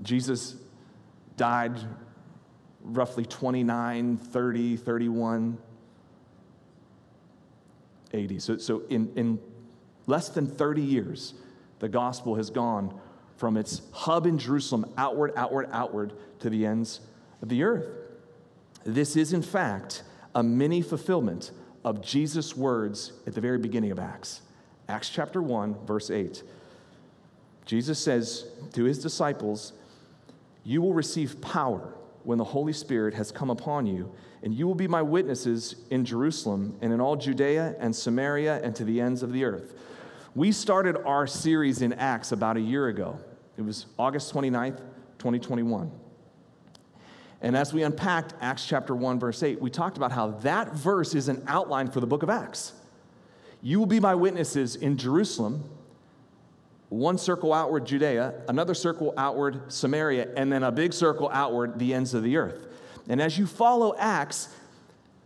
Jesus 0.01 0.55
died 1.37 1.77
roughly 2.81 3.25
29, 3.25 4.17
30, 4.17 4.77
31 4.77 5.57
AD. 8.13 8.41
So, 8.41 8.57
so 8.57 8.83
in, 8.89 9.11
in 9.15 9.39
less 10.07 10.29
than 10.29 10.47
30 10.47 10.81
years, 10.81 11.33
the 11.79 11.89
gospel 11.89 12.35
has 12.35 12.49
gone 12.49 12.99
from 13.37 13.55
its 13.57 13.81
hub 13.91 14.25
in 14.25 14.37
Jerusalem 14.37 14.91
outward, 14.97 15.31
outward, 15.35 15.69
outward 15.71 16.13
to 16.39 16.49
the 16.49 16.65
ends 16.65 16.99
of 17.41 17.49
the 17.49 17.63
earth. 17.63 17.87
This 18.83 19.15
is, 19.15 19.33
in 19.33 19.41
fact, 19.41 20.03
a 20.35 20.43
mini 20.43 20.81
fulfillment 20.81 21.51
of 21.83 22.01
Jesus' 22.01 22.55
words 22.55 23.13
at 23.25 23.33
the 23.33 23.41
very 23.41 23.57
beginning 23.57 23.91
of 23.91 23.99
Acts. 23.99 24.41
Acts 24.87 25.09
chapter 25.09 25.41
1, 25.41 25.85
verse 25.85 26.09
8. 26.09 26.43
Jesus 27.65 27.99
says 27.99 28.47
to 28.73 28.83
his 28.83 28.99
disciples, 28.99 29.73
You 30.63 30.81
will 30.81 30.93
receive 30.93 31.39
power 31.41 31.93
when 32.23 32.37
the 32.37 32.43
Holy 32.43 32.73
Spirit 32.73 33.13
has 33.13 33.31
come 33.31 33.49
upon 33.49 33.85
you, 33.85 34.11
and 34.43 34.53
you 34.53 34.67
will 34.67 34.75
be 34.75 34.87
my 34.87 35.01
witnesses 35.01 35.75
in 35.91 36.05
Jerusalem 36.05 36.77
and 36.81 36.91
in 36.91 36.99
all 36.99 37.15
Judea 37.15 37.75
and 37.79 37.95
Samaria 37.95 38.61
and 38.63 38.75
to 38.75 38.83
the 38.83 38.99
ends 38.99 39.23
of 39.23 39.31
the 39.31 39.43
earth. 39.43 39.73
We 40.35 40.51
started 40.51 40.97
our 41.05 41.27
series 41.27 41.81
in 41.81 41.93
Acts 41.93 42.31
about 42.31 42.57
a 42.57 42.61
year 42.61 42.87
ago. 42.87 43.19
It 43.57 43.61
was 43.61 43.85
August 43.97 44.33
29th, 44.33 44.77
2021. 45.17 45.91
And 47.41 47.55
as 47.55 47.73
we 47.73 47.83
unpacked 47.83 48.33
Acts 48.41 48.65
chapter 48.65 48.95
1, 48.95 49.19
verse 49.19 49.43
8, 49.43 49.61
we 49.61 49.69
talked 49.69 49.97
about 49.97 50.11
how 50.11 50.31
that 50.41 50.73
verse 50.73 51.15
is 51.15 51.29
an 51.29 51.43
outline 51.47 51.89
for 51.89 51.99
the 51.99 52.07
book 52.07 52.23
of 52.23 52.29
Acts. 52.29 52.73
You 53.61 53.79
will 53.79 53.85
be 53.85 53.99
my 53.99 54.15
witnesses 54.15 54.75
in 54.75 54.97
Jerusalem, 54.97 55.63
one 56.89 57.17
circle 57.17 57.53
outward, 57.53 57.85
Judea, 57.85 58.33
another 58.47 58.73
circle 58.73 59.13
outward, 59.15 59.71
Samaria, 59.71 60.29
and 60.35 60.51
then 60.51 60.63
a 60.63 60.71
big 60.71 60.91
circle 60.91 61.29
outward, 61.31 61.79
the 61.79 61.93
ends 61.93 62.13
of 62.13 62.23
the 62.23 62.35
earth. 62.35 62.67
And 63.07 63.21
as 63.21 63.37
you 63.37 63.45
follow 63.45 63.95
Acts, 63.97 64.49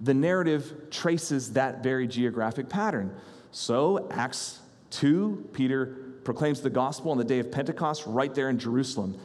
the 0.01 0.13
narrative 0.13 0.89
traces 0.91 1.53
that 1.53 1.81
very 1.81 2.07
geographic 2.07 2.69
pattern. 2.69 3.15
So, 3.51 4.07
Acts 4.11 4.59
2, 4.91 5.49
Peter 5.53 5.97
proclaims 6.23 6.61
the 6.61 6.69
gospel 6.69 7.11
on 7.11 7.17
the 7.17 7.23
day 7.23 7.39
of 7.39 7.51
Pentecost 7.51 8.03
right 8.05 8.33
there 8.33 8.49
in 8.49 8.59
Jerusalem. 8.59 9.19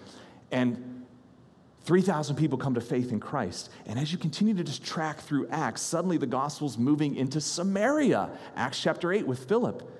And 0.51 0.88
3,000 1.89 2.37
people 2.37 2.59
come 2.59 2.75
to 2.75 2.83
faith 2.83 3.13
in 3.13 3.19
Christ. 3.19 3.71
And 3.87 3.99
as 3.99 4.13
you 4.13 4.19
continue 4.19 4.53
to 4.53 4.63
just 4.63 4.85
track 4.85 5.21
through 5.21 5.49
Acts, 5.49 5.81
suddenly 5.81 6.19
the 6.19 6.27
gospel's 6.27 6.77
moving 6.77 7.17
into 7.17 7.41
Samaria, 7.41 8.29
Acts 8.57 8.79
chapter 8.79 9.11
8 9.11 9.27
with 9.27 9.49
Philip. 9.49 9.91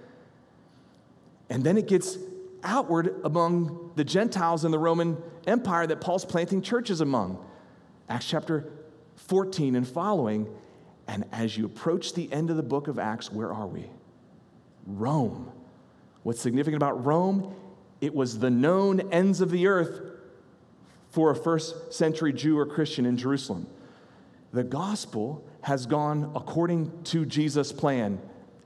And 1.49 1.65
then 1.65 1.79
it 1.79 1.89
gets 1.89 2.19
outward 2.63 3.19
among 3.25 3.93
the 3.97 4.05
Gentiles 4.05 4.67
in 4.67 4.71
the 4.71 4.79
Roman 4.79 5.17
Empire 5.47 5.87
that 5.87 6.03
Paul's 6.03 6.27
planting 6.27 6.61
churches 6.61 7.01
among. 7.01 7.43
Acts 8.11 8.29
chapter 8.29 8.71
14 9.17 9.75
and 9.75 9.89
following. 9.89 10.47
And 11.07 11.25
as 11.33 11.57
you 11.57 11.65
approach 11.65 12.13
the 12.13 12.31
end 12.31 12.51
of 12.51 12.59
the 12.59 12.63
book 12.63 12.89
of 12.89 12.99
Acts, 12.99 13.33
where 13.33 13.51
are 13.51 13.67
we? 13.67 13.87
Rome. 14.87 15.51
What's 16.23 16.43
significant 16.43 16.83
about 16.83 17.03
Rome? 17.07 17.55
It 18.03 18.15
was 18.15 18.41
the 18.41 18.51
known 18.51 19.11
ends 19.11 19.41
of 19.41 19.51
the 19.51 19.69
earth 19.69 20.08
for 21.19 21.33
a 21.33 21.35
first 21.35 21.93
century 21.93 22.33
Jew 22.33 22.57
or 22.57 22.65
Christian 22.65 23.05
in 23.05 23.17
Jerusalem. 23.17 23.67
The 24.53 24.63
gospel 24.63 25.45
has 25.63 25.85
gone 25.85 26.31
according 26.37 27.03
to 27.07 27.27
Jesus' 27.27 27.73
plan 27.73 28.21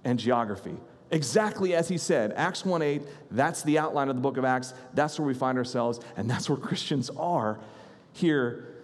and 0.04 0.18
geography. 0.18 0.76
Exactly 1.11 1.75
as 1.75 1.88
he 1.88 1.97
said. 1.97 2.35
Acts 2.37 2.62
1 2.66 2.82
8, 2.82 3.02
that's 3.30 3.62
the 3.62 3.78
outline 3.78 4.11
of 4.11 4.16
the 4.16 4.21
book 4.21 4.37
of 4.37 4.44
Acts. 4.44 4.75
That's 4.92 5.18
where 5.18 5.26
we 5.26 5.32
find 5.32 5.56
ourselves, 5.56 6.00
and 6.14 6.28
that's 6.28 6.50
where 6.50 6.59
Christians 6.68 7.09
are 7.16 7.59
here 8.12 8.75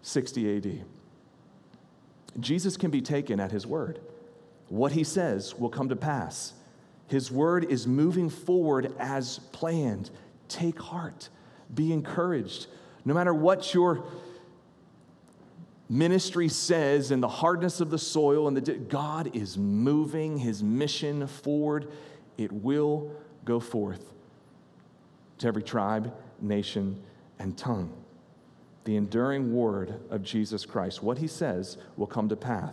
60 0.00 0.56
AD. 0.56 0.84
Jesus 2.40 2.78
can 2.78 2.90
be 2.90 3.02
taken 3.02 3.38
at 3.38 3.52
his 3.52 3.66
word. 3.66 4.00
What 4.70 4.92
he 4.92 5.04
says 5.04 5.54
will 5.54 5.68
come 5.68 5.90
to 5.90 5.96
pass. 5.96 6.54
His 7.06 7.30
word 7.30 7.70
is 7.70 7.86
moving 7.86 8.30
forward 8.30 8.94
as 8.98 9.40
planned. 9.52 10.08
Take 10.48 10.80
heart. 10.80 11.28
Be 11.74 11.92
encouraged. 11.92 12.66
No 13.04 13.14
matter 13.14 13.34
what 13.34 13.74
your 13.74 14.04
ministry 15.88 16.48
says 16.48 17.10
and 17.10 17.22
the 17.22 17.28
hardness 17.28 17.80
of 17.80 17.90
the 17.90 17.98
soil 17.98 18.48
and 18.48 18.56
the 18.56 18.74
God 18.74 19.34
is 19.36 19.56
moving 19.56 20.38
his 20.38 20.62
mission 20.62 21.26
forward. 21.26 21.88
It 22.36 22.50
will 22.52 23.12
go 23.44 23.60
forth 23.60 24.12
to 25.38 25.46
every 25.46 25.62
tribe, 25.62 26.12
nation, 26.40 27.02
and 27.38 27.56
tongue. 27.56 27.92
The 28.84 28.96
enduring 28.96 29.54
word 29.54 30.00
of 30.10 30.22
Jesus 30.22 30.64
Christ, 30.64 31.02
what 31.02 31.18
he 31.18 31.26
says 31.26 31.76
will 31.96 32.06
come 32.06 32.28
to 32.28 32.36
pass. 32.36 32.72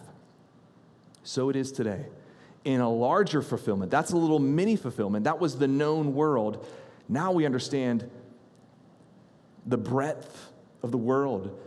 So 1.24 1.50
it 1.50 1.56
is 1.56 1.72
today. 1.72 2.06
In 2.66 2.80
a 2.80 2.90
larger 2.90 3.42
fulfillment, 3.42 3.92
that's 3.92 4.12
a 4.12 4.18
little 4.18 4.40
mini 4.40 4.76
fulfillment. 4.76 5.26
That 5.26 5.40
was 5.40 5.58
the 5.58 5.68
known 5.68 6.14
world. 6.14 6.66
Now 7.10 7.32
we 7.32 7.46
understand 7.46 8.10
the 9.66 9.78
breadth 9.78 10.52
of 10.82 10.92
the 10.92 10.98
world 10.98 11.60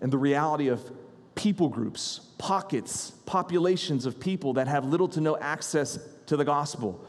and 0.00 0.12
the 0.12 0.18
reality 0.18 0.68
of 0.68 0.90
people 1.34 1.68
groups, 1.68 2.20
pockets, 2.38 3.10
populations 3.26 4.06
of 4.06 4.20
people 4.20 4.54
that 4.54 4.68
have 4.68 4.84
little 4.84 5.08
to 5.08 5.20
no 5.20 5.36
access 5.38 5.98
to 6.26 6.36
the 6.36 6.44
gospel. 6.44 7.04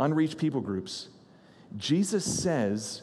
Unreached 0.00 0.38
people 0.38 0.60
groups. 0.60 1.08
Jesus 1.76 2.24
says, 2.24 3.02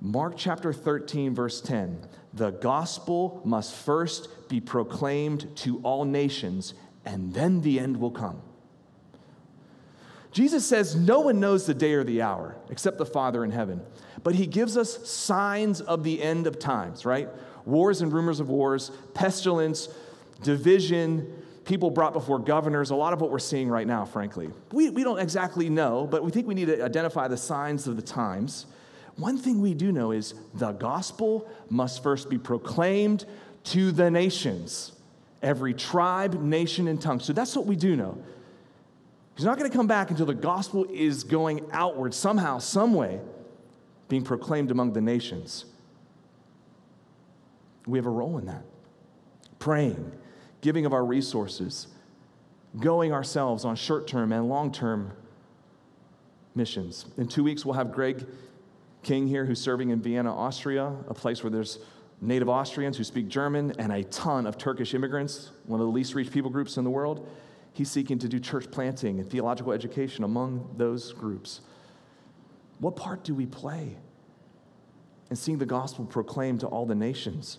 Mark 0.00 0.34
chapter 0.36 0.72
13, 0.72 1.34
verse 1.34 1.60
10, 1.60 2.06
the 2.32 2.50
gospel 2.50 3.42
must 3.44 3.74
first 3.74 4.48
be 4.48 4.60
proclaimed 4.60 5.54
to 5.56 5.80
all 5.82 6.04
nations, 6.04 6.74
and 7.04 7.32
then 7.34 7.60
the 7.60 7.80
end 7.80 7.96
will 7.96 8.10
come. 8.10 8.40
Jesus 10.32 10.66
says 10.66 10.94
no 10.94 11.20
one 11.20 11.40
knows 11.40 11.66
the 11.66 11.74
day 11.74 11.92
or 11.94 12.04
the 12.04 12.22
hour 12.22 12.56
except 12.70 12.98
the 12.98 13.06
Father 13.06 13.44
in 13.44 13.50
heaven. 13.50 13.80
But 14.22 14.34
he 14.34 14.46
gives 14.46 14.76
us 14.76 15.08
signs 15.08 15.80
of 15.80 16.04
the 16.04 16.22
end 16.22 16.46
of 16.46 16.58
times, 16.58 17.04
right? 17.04 17.28
Wars 17.64 18.02
and 18.02 18.12
rumors 18.12 18.40
of 18.40 18.48
wars, 18.48 18.90
pestilence, 19.14 19.88
division, 20.42 21.42
people 21.64 21.90
brought 21.90 22.14
before 22.14 22.38
governors, 22.38 22.90
a 22.90 22.94
lot 22.94 23.12
of 23.12 23.20
what 23.20 23.30
we're 23.30 23.38
seeing 23.38 23.68
right 23.68 23.86
now, 23.86 24.04
frankly. 24.04 24.48
We, 24.72 24.88
we 24.90 25.04
don't 25.04 25.18
exactly 25.18 25.68
know, 25.68 26.06
but 26.06 26.24
we 26.24 26.30
think 26.30 26.46
we 26.46 26.54
need 26.54 26.66
to 26.66 26.82
identify 26.82 27.28
the 27.28 27.36
signs 27.36 27.86
of 27.86 27.96
the 27.96 28.02
times. 28.02 28.66
One 29.16 29.36
thing 29.36 29.60
we 29.60 29.74
do 29.74 29.92
know 29.92 30.12
is 30.12 30.34
the 30.54 30.72
gospel 30.72 31.46
must 31.68 32.02
first 32.02 32.30
be 32.30 32.38
proclaimed 32.38 33.26
to 33.64 33.92
the 33.92 34.10
nations, 34.10 34.92
every 35.42 35.74
tribe, 35.74 36.40
nation, 36.40 36.88
and 36.88 37.00
tongue. 37.00 37.20
So 37.20 37.34
that's 37.34 37.54
what 37.54 37.66
we 37.66 37.76
do 37.76 37.96
know. 37.96 38.16
He's 39.38 39.44
not 39.44 39.56
going 39.56 39.70
to 39.70 39.76
come 39.76 39.86
back 39.86 40.10
until 40.10 40.26
the 40.26 40.34
gospel 40.34 40.84
is 40.92 41.22
going 41.22 41.64
outward 41.70 42.12
somehow, 42.12 42.58
some 42.58 42.92
way, 42.92 43.20
being 44.08 44.24
proclaimed 44.24 44.72
among 44.72 44.94
the 44.94 45.00
nations. 45.00 45.64
We 47.86 47.98
have 47.98 48.06
a 48.06 48.10
role 48.10 48.38
in 48.38 48.46
that. 48.46 48.64
Praying, 49.60 50.10
giving 50.60 50.86
of 50.86 50.92
our 50.92 51.04
resources, 51.04 51.86
going 52.80 53.12
ourselves 53.12 53.64
on 53.64 53.76
short 53.76 54.08
term 54.08 54.32
and 54.32 54.48
long 54.48 54.72
term 54.72 55.12
missions. 56.56 57.06
In 57.16 57.28
two 57.28 57.44
weeks, 57.44 57.64
we'll 57.64 57.74
have 57.74 57.92
Greg 57.92 58.26
King 59.04 59.28
here, 59.28 59.44
who's 59.44 59.60
serving 59.60 59.90
in 59.90 60.02
Vienna, 60.02 60.36
Austria, 60.36 60.92
a 61.06 61.14
place 61.14 61.44
where 61.44 61.50
there's 61.50 61.78
native 62.20 62.48
Austrians 62.48 62.96
who 62.96 63.04
speak 63.04 63.28
German 63.28 63.72
and 63.78 63.92
a 63.92 64.02
ton 64.02 64.48
of 64.48 64.58
Turkish 64.58 64.94
immigrants, 64.94 65.52
one 65.66 65.80
of 65.80 65.86
the 65.86 65.92
least 65.92 66.16
reached 66.16 66.32
people 66.32 66.50
groups 66.50 66.76
in 66.76 66.82
the 66.82 66.90
world. 66.90 67.24
He's 67.78 67.88
seeking 67.88 68.18
to 68.18 68.28
do 68.28 68.40
church 68.40 68.68
planting 68.72 69.20
and 69.20 69.30
theological 69.30 69.72
education 69.72 70.24
among 70.24 70.68
those 70.76 71.12
groups. 71.12 71.60
What 72.80 72.96
part 72.96 73.22
do 73.22 73.36
we 73.36 73.46
play 73.46 73.96
in 75.30 75.36
seeing 75.36 75.58
the 75.58 75.64
gospel 75.64 76.04
proclaimed 76.04 76.58
to 76.60 76.66
all 76.66 76.86
the 76.86 76.96
nations? 76.96 77.58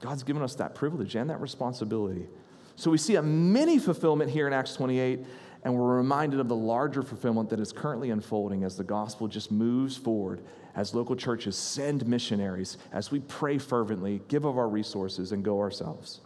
God's 0.00 0.22
given 0.22 0.40
us 0.44 0.54
that 0.54 0.76
privilege 0.76 1.16
and 1.16 1.28
that 1.30 1.40
responsibility. 1.40 2.28
So 2.76 2.92
we 2.92 2.98
see 2.98 3.16
a 3.16 3.22
mini 3.22 3.80
fulfillment 3.80 4.30
here 4.30 4.46
in 4.46 4.52
Acts 4.52 4.76
28, 4.76 5.26
and 5.64 5.74
we're 5.74 5.96
reminded 5.96 6.38
of 6.38 6.46
the 6.46 6.54
larger 6.54 7.02
fulfillment 7.02 7.50
that 7.50 7.58
is 7.58 7.72
currently 7.72 8.10
unfolding 8.10 8.62
as 8.62 8.76
the 8.76 8.84
gospel 8.84 9.26
just 9.26 9.50
moves 9.50 9.96
forward, 9.96 10.44
as 10.76 10.94
local 10.94 11.16
churches 11.16 11.56
send 11.56 12.06
missionaries, 12.06 12.78
as 12.92 13.10
we 13.10 13.18
pray 13.18 13.58
fervently, 13.58 14.22
give 14.28 14.44
of 14.44 14.56
our 14.56 14.68
resources, 14.68 15.32
and 15.32 15.44
go 15.44 15.58
ourselves. 15.58 16.20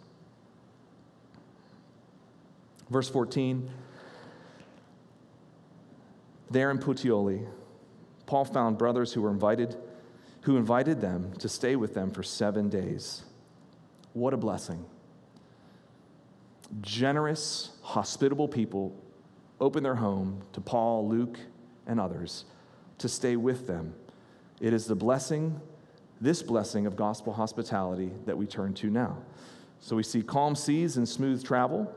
Verse 2.91 3.09
14 3.09 3.71
There 6.51 6.71
in 6.71 6.79
Puteoli, 6.79 7.47
Paul 8.27 8.45
found 8.45 8.79
brothers 8.79 9.13
who 9.13 9.23
were 9.23 9.31
invited, 9.31 9.77
who 10.43 10.57
invited 10.57 11.01
them 11.01 11.33
to 11.39 11.49
stay 11.49 11.77
with 11.77 11.95
them 11.95 12.11
for 12.11 12.23
seven 12.23 12.69
days. 12.69 13.23
What 14.13 14.35
a 14.35 14.37
blessing. 14.37 14.85
Generous, 16.81 17.71
hospitable 17.83 18.49
people 18.49 18.95
open 19.61 19.83
their 19.83 19.95
home 19.95 20.43
to 20.53 20.61
Paul, 20.61 21.09
Luke, 21.09 21.39
and 21.87 22.01
others 22.01 22.45
to 22.99 23.09
stay 23.09 23.37
with 23.37 23.67
them. 23.67 23.95
It 24.61 24.73
is 24.73 24.87
the 24.87 24.95
blessing 24.95 25.61
this 26.21 26.43
blessing 26.43 26.87
of 26.87 26.97
gospel 26.97 27.33
hospitality 27.33 28.11
that 28.27 28.37
we 28.37 28.47
turn 28.47 28.73
to 28.75 28.91
now. 28.91 29.19
So 29.81 29.97
we 29.97 30.03
see 30.03 30.23
calm 30.23 30.57
seas 30.57 30.97
and 30.97 31.09
smooth 31.09 31.45
travel, 31.45 31.93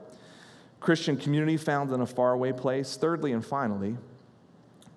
Christian 0.79 1.17
community 1.17 1.57
found 1.57 1.91
in 1.91 2.01
a 2.01 2.05
faraway 2.05 2.51
place. 2.53 2.97
Thirdly 2.97 3.31
and 3.31 3.45
finally, 3.45 3.97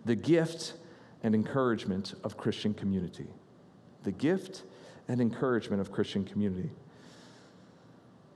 the 0.05 0.14
gift 0.14 0.75
and 1.23 1.35
encouragement 1.35 2.14
of 2.25 2.37
Christian 2.37 2.75
community. 2.75 3.29
The 4.05 4.12
gift 4.12 4.62
and 5.09 5.21
encouragement 5.21 5.81
of 5.81 5.93
Christian 5.93 6.25
community. 6.25 6.71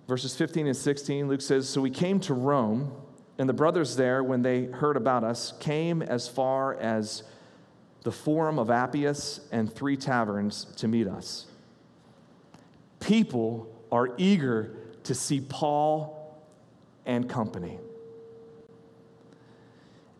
Verses 0.06 0.36
15 0.36 0.66
and 0.66 0.76
16, 0.76 1.28
Luke 1.28 1.40
says 1.40 1.68
So 1.68 1.80
we 1.80 1.90
came 1.90 2.20
to 2.20 2.34
Rome, 2.34 2.92
and 3.38 3.48
the 3.48 3.54
brothers 3.54 3.96
there, 3.96 4.22
when 4.22 4.42
they 4.42 4.66
heard 4.66 4.96
about 4.96 5.24
us, 5.24 5.54
came 5.60 6.02
as 6.02 6.28
far 6.28 6.74
as 6.74 7.22
the 8.02 8.12
Forum 8.12 8.58
of 8.58 8.70
Appius 8.70 9.40
and 9.50 9.72
three 9.72 9.96
taverns 9.96 10.66
to 10.76 10.88
meet 10.88 11.08
us. 11.08 11.46
People 13.00 13.74
are 13.90 14.10
eager 14.18 14.76
to 15.04 15.14
see 15.14 15.40
Paul 15.40 16.13
and 17.06 17.28
company. 17.28 17.78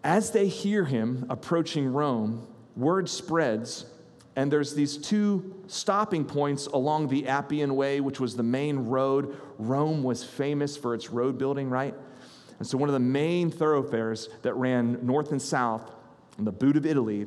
As 0.03 0.31
they 0.33 0.49
hear 0.49 0.85
him 0.85 1.27
approaching 1.31 1.92
Rome, 1.92 2.47
word 2.77 3.09
spreads, 3.09 3.87
and 4.37 4.51
there's 4.51 4.75
these 4.75 4.97
two 4.97 5.55
stopping 5.66 6.25
points 6.25 6.66
along 6.66 7.09
the 7.09 7.29
Appian 7.29 7.75
Way, 7.77 8.01
which 8.01 8.20
was 8.20 8.37
the 8.37 8.42
main 8.42 8.81
road. 8.81 9.37
Rome 9.59 10.03
was 10.03 10.25
famous 10.25 10.77
for 10.77 10.94
its 10.94 11.11
road 11.11 11.38
building, 11.38 11.70
right? 11.70 11.94
And 12.59 12.66
so, 12.66 12.77
one 12.77 12.88
of 12.88 12.92
the 12.92 13.01
main 13.01 13.51
thoroughfares 13.51 14.29
that 14.42 14.55
ran 14.55 14.99
north 15.07 15.31
and 15.31 15.40
south 15.40 15.90
in 16.38 16.44
the 16.44 16.53
boot 16.53 16.77
of 16.77 16.85
Italy 16.85 17.27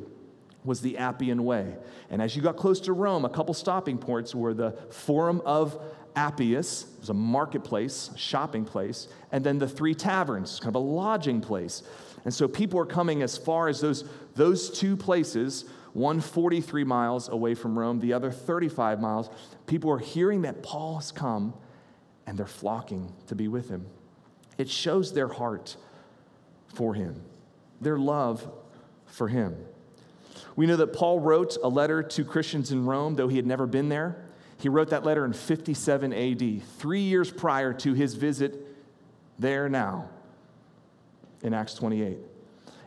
was 0.64 0.80
the 0.80 0.98
Appian 0.98 1.44
Way. 1.44 1.76
And 2.10 2.20
as 2.20 2.36
you 2.36 2.42
got 2.42 2.56
close 2.56 2.80
to 2.80 2.92
Rome, 2.92 3.24
a 3.24 3.28
couple 3.28 3.54
stopping 3.54 3.98
points 3.98 4.34
were 4.34 4.54
the 4.54 4.72
Forum 4.90 5.40
of 5.44 5.80
Appius, 6.18 6.86
was 6.98 7.10
a 7.10 7.14
marketplace, 7.14 8.10
shopping 8.16 8.64
place, 8.64 9.06
and 9.30 9.44
then 9.44 9.56
the 9.56 9.68
three 9.68 9.94
taverns, 9.94 10.58
kind 10.58 10.74
of 10.74 10.74
a 10.74 10.84
lodging 10.84 11.40
place. 11.40 11.84
And 12.24 12.34
so 12.34 12.48
people 12.48 12.80
are 12.80 12.86
coming 12.86 13.22
as 13.22 13.38
far 13.38 13.68
as 13.68 13.80
those, 13.80 14.04
those 14.34 14.68
two 14.68 14.96
places, 14.96 15.64
one 15.92 16.20
43 16.20 16.82
miles 16.82 17.28
away 17.28 17.54
from 17.54 17.78
Rome, 17.78 18.00
the 18.00 18.12
other 18.12 18.32
35 18.32 19.00
miles. 19.00 19.30
People 19.68 19.92
are 19.92 19.98
hearing 19.98 20.42
that 20.42 20.60
Paul 20.60 20.96
has 20.96 21.12
come 21.12 21.54
and 22.26 22.36
they're 22.36 22.46
flocking 22.46 23.12
to 23.28 23.36
be 23.36 23.46
with 23.46 23.68
him. 23.68 23.86
It 24.58 24.68
shows 24.68 25.12
their 25.12 25.28
heart 25.28 25.76
for 26.74 26.94
him, 26.94 27.22
their 27.80 27.96
love 27.96 28.44
for 29.06 29.28
him. 29.28 29.56
We 30.56 30.66
know 30.66 30.76
that 30.76 30.92
Paul 30.92 31.20
wrote 31.20 31.56
a 31.62 31.68
letter 31.68 32.02
to 32.02 32.24
Christians 32.24 32.72
in 32.72 32.86
Rome, 32.86 33.14
though 33.14 33.28
he 33.28 33.36
had 33.36 33.46
never 33.46 33.68
been 33.68 33.88
there. 33.88 34.27
He 34.58 34.68
wrote 34.68 34.90
that 34.90 35.04
letter 35.04 35.24
in 35.24 35.32
57 35.32 36.12
AD, 36.12 36.62
three 36.78 37.00
years 37.00 37.30
prior 37.30 37.72
to 37.74 37.94
his 37.94 38.14
visit 38.14 38.66
there 39.38 39.68
now 39.68 40.08
in 41.42 41.54
Acts 41.54 41.74
28. 41.74 42.18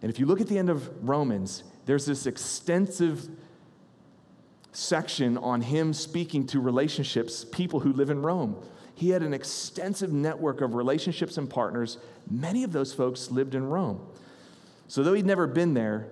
And 0.01 0.11
if 0.11 0.19
you 0.19 0.25
look 0.25 0.41
at 0.41 0.47
the 0.47 0.57
end 0.57 0.69
of 0.69 1.07
Romans, 1.07 1.63
there's 1.85 2.05
this 2.05 2.25
extensive 2.25 3.29
section 4.73 5.37
on 5.37 5.61
him 5.61 5.93
speaking 5.93 6.45
to 6.47 6.59
relationships, 6.59 7.45
people 7.45 7.79
who 7.79 7.93
live 7.93 8.09
in 8.09 8.21
Rome. 8.21 8.61
He 8.95 9.09
had 9.09 9.23
an 9.23 9.33
extensive 9.33 10.11
network 10.11 10.61
of 10.61 10.75
relationships 10.75 11.37
and 11.37 11.49
partners. 11.49 11.97
Many 12.29 12.63
of 12.63 12.71
those 12.71 12.93
folks 12.93 13.31
lived 13.31 13.55
in 13.55 13.69
Rome. 13.69 14.05
So, 14.87 15.03
though 15.03 15.13
he'd 15.13 15.25
never 15.25 15.47
been 15.47 15.73
there, 15.73 16.07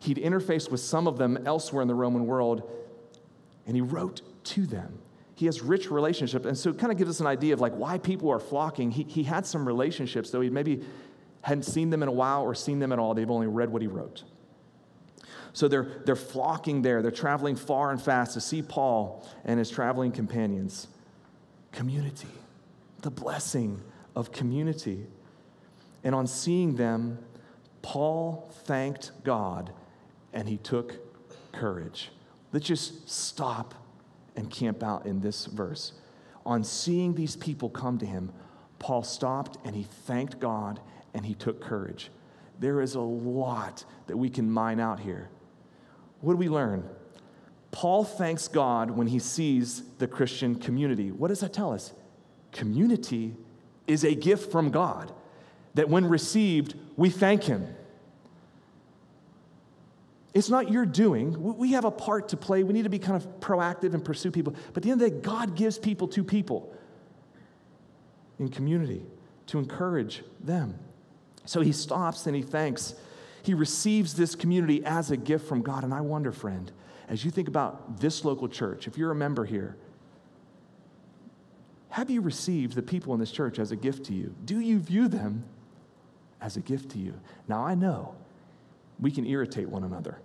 he'd 0.00 0.16
interfaced 0.16 0.70
with 0.70 0.80
some 0.80 1.06
of 1.06 1.18
them 1.18 1.38
elsewhere 1.46 1.82
in 1.82 1.88
the 1.88 1.94
Roman 1.94 2.26
world, 2.26 2.68
and 3.66 3.76
he 3.76 3.80
wrote 3.80 4.22
to 4.44 4.66
them. 4.66 4.98
He 5.34 5.46
has 5.46 5.62
rich 5.62 5.90
relationships, 5.90 6.46
and 6.46 6.56
so 6.56 6.70
it 6.70 6.78
kind 6.78 6.92
of 6.92 6.98
gives 6.98 7.10
us 7.10 7.20
an 7.20 7.26
idea 7.26 7.54
of 7.54 7.60
like 7.60 7.74
why 7.74 7.98
people 7.98 8.30
are 8.30 8.38
flocking. 8.38 8.90
He, 8.90 9.04
he 9.04 9.22
had 9.22 9.46
some 9.46 9.66
relationships, 9.66 10.30
though 10.30 10.40
he 10.40 10.50
maybe 10.50 10.84
hadn't 11.42 11.64
seen 11.64 11.90
them 11.90 12.02
in 12.02 12.08
a 12.08 12.12
while 12.12 12.42
or 12.42 12.54
seen 12.54 12.78
them 12.78 12.92
at 12.92 12.98
all. 12.98 13.14
They've 13.14 13.30
only 13.30 13.48
read 13.48 13.70
what 13.70 13.82
he 13.82 13.88
wrote. 13.88 14.22
So 15.52 15.68
they're, 15.68 16.02
they're 16.04 16.16
flocking 16.16 16.82
there. 16.82 17.02
They're 17.02 17.10
traveling 17.10 17.56
far 17.56 17.90
and 17.90 18.00
fast 18.00 18.34
to 18.34 18.40
see 18.40 18.62
Paul 18.62 19.28
and 19.44 19.58
his 19.58 19.70
traveling 19.70 20.12
companions. 20.12 20.86
Community, 21.72 22.28
the 23.00 23.10
blessing 23.10 23.80
of 24.14 24.32
community. 24.32 25.06
And 26.04 26.14
on 26.14 26.26
seeing 26.26 26.76
them, 26.76 27.18
Paul 27.82 28.50
thanked 28.64 29.12
God 29.24 29.72
and 30.32 30.48
he 30.48 30.56
took 30.56 30.96
courage. 31.52 32.10
Let's 32.52 32.66
just 32.66 33.08
stop 33.08 33.74
and 34.36 34.50
camp 34.50 34.82
out 34.82 35.06
in 35.06 35.20
this 35.20 35.46
verse. 35.46 35.92
On 36.44 36.64
seeing 36.64 37.14
these 37.14 37.36
people 37.36 37.68
come 37.68 37.98
to 37.98 38.06
him, 38.06 38.32
Paul 38.78 39.02
stopped 39.02 39.58
and 39.64 39.76
he 39.76 39.84
thanked 39.84 40.40
God 40.40 40.80
and 41.14 41.24
he 41.24 41.34
took 41.34 41.60
courage. 41.60 42.10
There 42.58 42.80
is 42.80 42.94
a 42.94 43.00
lot 43.00 43.84
that 44.06 44.16
we 44.16 44.28
can 44.28 44.50
mine 44.50 44.80
out 44.80 45.00
here. 45.00 45.28
What 46.20 46.32
do 46.34 46.36
we 46.36 46.48
learn? 46.48 46.88
Paul 47.70 48.04
thanks 48.04 48.48
God 48.48 48.90
when 48.90 49.06
he 49.06 49.18
sees 49.18 49.82
the 49.98 50.06
Christian 50.06 50.54
community. 50.54 51.10
What 51.10 51.28
does 51.28 51.40
that 51.40 51.52
tell 51.52 51.72
us? 51.72 51.92
Community 52.52 53.34
is 53.86 54.04
a 54.04 54.14
gift 54.14 54.52
from 54.52 54.70
God 54.70 55.12
that 55.74 55.88
when 55.88 56.06
received, 56.06 56.74
we 56.96 57.08
thank 57.08 57.44
him. 57.44 57.66
It's 60.34 60.48
not 60.48 60.70
your 60.70 60.86
doing. 60.86 61.36
We 61.58 61.72
have 61.72 61.84
a 61.84 61.90
part 61.90 62.30
to 62.30 62.36
play. 62.36 62.62
We 62.62 62.72
need 62.72 62.84
to 62.84 62.90
be 62.90 62.98
kind 62.98 63.16
of 63.16 63.40
proactive 63.40 63.92
and 63.92 64.02
pursue 64.04 64.30
people. 64.30 64.54
But 64.68 64.78
at 64.78 64.82
the 64.84 64.90
end 64.90 65.02
of 65.02 65.10
the 65.10 65.16
day, 65.16 65.22
God 65.22 65.54
gives 65.54 65.78
people 65.78 66.08
to 66.08 66.24
people 66.24 66.74
in 68.38 68.48
community 68.48 69.04
to 69.48 69.58
encourage 69.58 70.22
them. 70.40 70.78
So 71.44 71.60
he 71.60 71.72
stops 71.72 72.26
and 72.26 72.34
he 72.34 72.42
thanks. 72.42 72.94
He 73.42 73.52
receives 73.52 74.14
this 74.14 74.34
community 74.34 74.82
as 74.84 75.10
a 75.10 75.16
gift 75.16 75.46
from 75.46 75.60
God. 75.60 75.84
And 75.84 75.92
I 75.92 76.00
wonder, 76.00 76.32
friend, 76.32 76.72
as 77.08 77.24
you 77.24 77.30
think 77.30 77.48
about 77.48 78.00
this 78.00 78.24
local 78.24 78.48
church, 78.48 78.86
if 78.86 78.96
you're 78.96 79.10
a 79.10 79.16
member 79.16 79.44
here, 79.44 79.76
have 81.90 82.08
you 82.08 82.22
received 82.22 82.74
the 82.74 82.82
people 82.82 83.12
in 83.12 83.20
this 83.20 83.30
church 83.30 83.58
as 83.58 83.70
a 83.70 83.76
gift 83.76 84.06
to 84.06 84.14
you? 84.14 84.34
Do 84.46 84.60
you 84.60 84.78
view 84.78 85.08
them 85.08 85.44
as 86.40 86.56
a 86.56 86.60
gift 86.60 86.92
to 86.92 86.98
you? 86.98 87.20
Now, 87.48 87.66
I 87.66 87.74
know 87.74 88.14
we 89.02 89.10
can 89.10 89.26
irritate 89.26 89.68
one 89.68 89.84
another. 89.84 90.18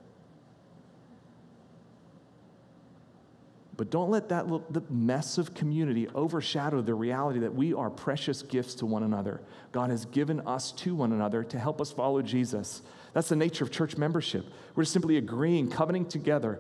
But 3.76 3.92
don't 3.92 4.10
let 4.10 4.30
that 4.30 4.48
the 4.72 4.82
mess 4.90 5.38
of 5.38 5.54
community 5.54 6.08
overshadow 6.16 6.82
the 6.82 6.96
reality 6.96 7.40
that 7.40 7.54
we 7.54 7.74
are 7.74 7.92
precious 7.92 8.42
gifts 8.42 8.74
to 8.76 8.88
one 8.88 9.04
another. 9.04 9.42
God 9.72 9.92
has 9.92 10.06
given 10.06 10.40
us 10.48 10.72
to 10.74 10.96
one 10.96 11.12
another 11.12 11.44
to 11.44 11.60
help 11.60 11.80
us 11.80 11.92
follow 11.92 12.22
Jesus. 12.24 12.82
That's 13.14 13.30
the 13.30 13.36
nature 13.36 13.64
of 13.64 13.72
church 13.72 13.96
membership. 13.96 14.46
We're 14.76 14.84
simply 14.84 15.18
agreeing, 15.18 15.70
covenanting 15.70 16.10
together 16.10 16.60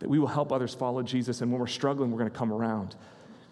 that 0.00 0.08
we 0.08 0.18
will 0.18 0.26
help 0.26 0.50
others 0.50 0.74
follow 0.74 1.02
Jesus. 1.02 1.40
And 1.40 1.52
when 1.52 1.60
we're 1.60 1.68
struggling, 1.68 2.10
we're 2.10 2.18
going 2.18 2.30
to 2.30 2.36
come 2.36 2.52
around 2.52 2.96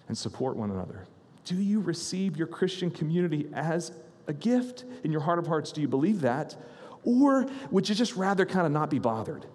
and 0.09 0.19
support 0.19 0.57
one 0.57 0.71
another. 0.71 1.07
Do 1.45 1.55
you 1.55 1.81
receive 1.81 2.37
your 2.37 2.49
Christian 2.49 2.91
community 2.91 3.49
as 3.55 3.93
a 4.27 4.33
gift 4.33 4.85
in 5.05 5.13
your 5.13 5.21
heart 5.21 5.39
of 5.39 5.47
hearts? 5.47 5.71
Do 5.71 5.81
you 5.81 5.89
believe 5.89 6.23
that? 6.23 6.57
Or 7.05 7.47
would 7.71 7.89
you 7.89 7.95
just 7.95 8.17
rather 8.17 8.45
kind 8.47 8.67
of 8.67 8.73
not 8.73 8.91
be 8.91 8.99
bothered? 8.99 9.47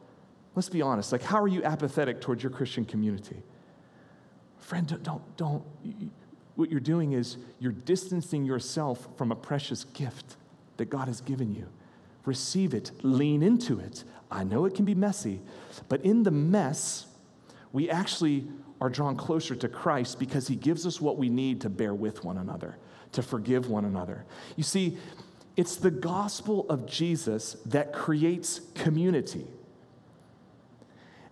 Let's 0.56 0.70
be 0.70 0.82
honest. 0.82 1.12
Like, 1.12 1.24
how 1.24 1.42
are 1.42 1.48
you 1.48 1.64
apathetic 1.64 2.22
towards 2.22 2.44
your 2.44 2.52
Christian 2.52 2.86
community? 2.86 3.44
Friend, 4.60 4.88
don't, 4.88 5.04
don't, 5.04 5.38
don't. 5.38 5.64
What 6.56 6.70
you're 6.70 6.80
doing 6.80 7.14
is 7.14 7.38
you're 7.60 7.72
distancing 7.72 8.46
yourself 8.46 9.08
from 9.18 9.32
a 9.32 9.36
precious 9.36 9.84
gift 9.84 10.38
that 10.78 10.90
God 10.90 11.08
has 11.08 11.22
given 11.22 11.54
you. 11.54 11.68
Receive 12.26 12.74
it, 12.74 12.92
lean 13.02 13.42
into 13.42 13.80
it. 13.80 14.04
I 14.30 14.44
know 14.44 14.66
it 14.66 14.76
can 14.76 14.86
be 14.86 14.94
messy, 14.94 15.42
but 15.88 16.02
in 16.02 16.24
the 16.24 16.32
mess, 16.32 17.08
we 17.72 17.90
actually 17.90 18.48
are 18.82 18.90
drawn 18.90 19.16
closer 19.16 19.56
to 19.56 19.68
Christ 19.68 20.20
because 20.20 20.48
he 20.48 20.56
gives 20.56 20.86
us 20.86 21.02
what 21.02 21.18
we 21.18 21.30
need 21.30 21.62
to 21.62 21.70
bear 21.70 21.94
with 21.94 22.24
one 22.24 22.38
another, 22.38 22.78
to 23.14 23.22
forgive 23.22 23.70
one 23.70 23.86
another. 23.86 24.26
You 24.56 24.64
see, 24.64 24.98
it's 25.60 25.76
the 25.76 25.92
gospel 25.92 26.66
of 26.70 26.86
Jesus 26.86 27.58
that 27.66 27.92
creates 27.92 28.62
community. 28.76 29.46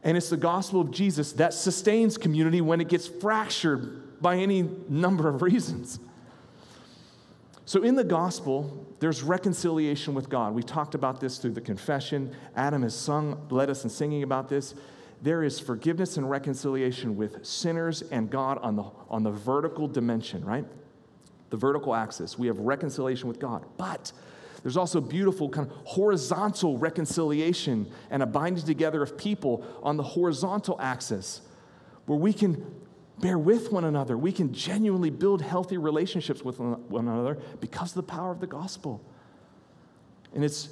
And 0.03 0.17
it's 0.17 0.29
the 0.29 0.35
gospel 0.35 0.81
of 0.81 0.91
Jesus 0.91 1.31
that 1.33 1.53
sustains 1.53 2.17
community 2.17 2.59
when 2.59 2.81
it 2.81 2.89
gets 2.89 3.07
fractured 3.07 4.21
by 4.21 4.35
any 4.35 4.63
number 4.89 5.29
of 5.29 5.41
reasons. 5.41 5.99
So, 7.63 7.83
in 7.83 7.95
the 7.95 8.03
gospel, 8.03 8.85
there's 8.99 9.23
reconciliation 9.23 10.13
with 10.13 10.27
God. 10.27 10.53
We 10.53 10.61
talked 10.61 10.93
about 10.93 11.21
this 11.21 11.37
through 11.37 11.51
the 11.51 11.61
confession. 11.61 12.35
Adam 12.53 12.81
has 12.81 12.93
sung, 12.93 13.47
led 13.49 13.69
us 13.69 13.85
in 13.85 13.89
singing 13.89 14.23
about 14.23 14.49
this. 14.49 14.75
There 15.21 15.41
is 15.41 15.57
forgiveness 15.57 16.17
and 16.17 16.29
reconciliation 16.29 17.15
with 17.15 17.45
sinners 17.45 18.01
and 18.01 18.29
God 18.29 18.57
on 18.57 18.75
the, 18.75 18.83
on 19.09 19.23
the 19.23 19.31
vertical 19.31 19.87
dimension, 19.87 20.43
right? 20.43 20.65
The 21.49 21.57
vertical 21.57 21.93
axis. 21.95 22.37
We 22.37 22.47
have 22.47 22.59
reconciliation 22.59 23.27
with 23.27 23.39
God. 23.39 23.65
But 23.77 24.11
there's 24.63 24.77
also 24.77 24.99
beautiful 24.99 25.49
kind 25.49 25.69
of 25.69 25.77
horizontal 25.85 26.77
reconciliation 26.77 27.89
and 28.09 28.21
a 28.21 28.25
binding 28.25 28.65
together 28.65 29.01
of 29.01 29.17
people 29.17 29.65
on 29.83 29.97
the 29.97 30.03
horizontal 30.03 30.79
axis. 30.81 31.41
where 32.05 32.17
we 32.17 32.31
can 32.31 32.65
bear 33.19 33.37
with 33.37 33.71
one 33.71 33.83
another. 33.83 34.17
We 34.17 34.31
can 34.31 34.53
genuinely 34.53 35.09
build 35.09 35.41
healthy 35.41 35.77
relationships 35.77 36.41
with 36.41 36.59
one 36.59 37.07
another 37.07 37.37
because 37.59 37.91
of 37.91 37.95
the 37.95 38.03
power 38.03 38.31
of 38.31 38.39
the 38.39 38.47
gospel. 38.47 39.01
And 40.33 40.43
it's 40.43 40.69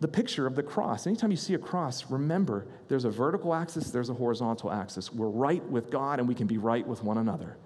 the 0.00 0.08
picture 0.08 0.46
of 0.46 0.56
the 0.56 0.62
cross. 0.62 1.06
Anytime 1.06 1.30
you 1.30 1.36
see 1.36 1.54
a 1.54 1.58
cross, 1.58 2.10
remember 2.10 2.66
there's 2.88 3.04
a 3.04 3.10
vertical 3.10 3.54
axis, 3.54 3.90
there's 3.90 4.10
a 4.10 4.14
horizontal 4.14 4.70
axis. 4.70 5.12
We're 5.12 5.28
right 5.28 5.64
with 5.70 5.90
God 5.90 6.18
and 6.18 6.28
we 6.28 6.34
can 6.34 6.46
be 6.46 6.58
right 6.58 6.86
with 6.86 7.02
one 7.02 7.18
another. 7.18 7.56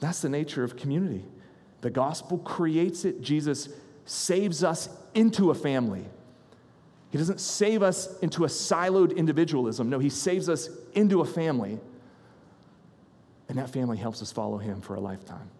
That's 0.00 0.20
the 0.20 0.28
nature 0.28 0.62
of 0.62 0.76
community. 0.76 1.24
The 1.80 1.90
gospel 1.90 2.38
creates 2.38 3.04
it. 3.04 3.20
Jesus 3.20 3.68
saves 4.04 4.62
us 4.62 4.88
into 5.14 5.50
a 5.50 5.54
family. 5.54 6.04
He 7.10 7.18
doesn't 7.18 7.40
save 7.40 7.82
us 7.82 8.18
into 8.20 8.44
a 8.44 8.48
siloed 8.48 9.16
individualism. 9.16 9.88
No, 9.88 9.98
He 9.98 10.10
saves 10.10 10.48
us 10.48 10.68
into 10.94 11.20
a 11.20 11.24
family. 11.24 11.78
And 13.48 13.58
that 13.58 13.70
family 13.70 13.96
helps 13.96 14.20
us 14.22 14.32
follow 14.32 14.58
Him 14.58 14.80
for 14.80 14.96
a 14.96 15.00
lifetime. 15.00 15.50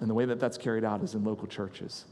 And 0.00 0.10
the 0.10 0.14
way 0.14 0.24
that 0.24 0.40
that's 0.40 0.58
carried 0.58 0.84
out 0.84 1.02
is 1.02 1.14
in 1.14 1.24
local 1.24 1.46
churches. 1.46 2.04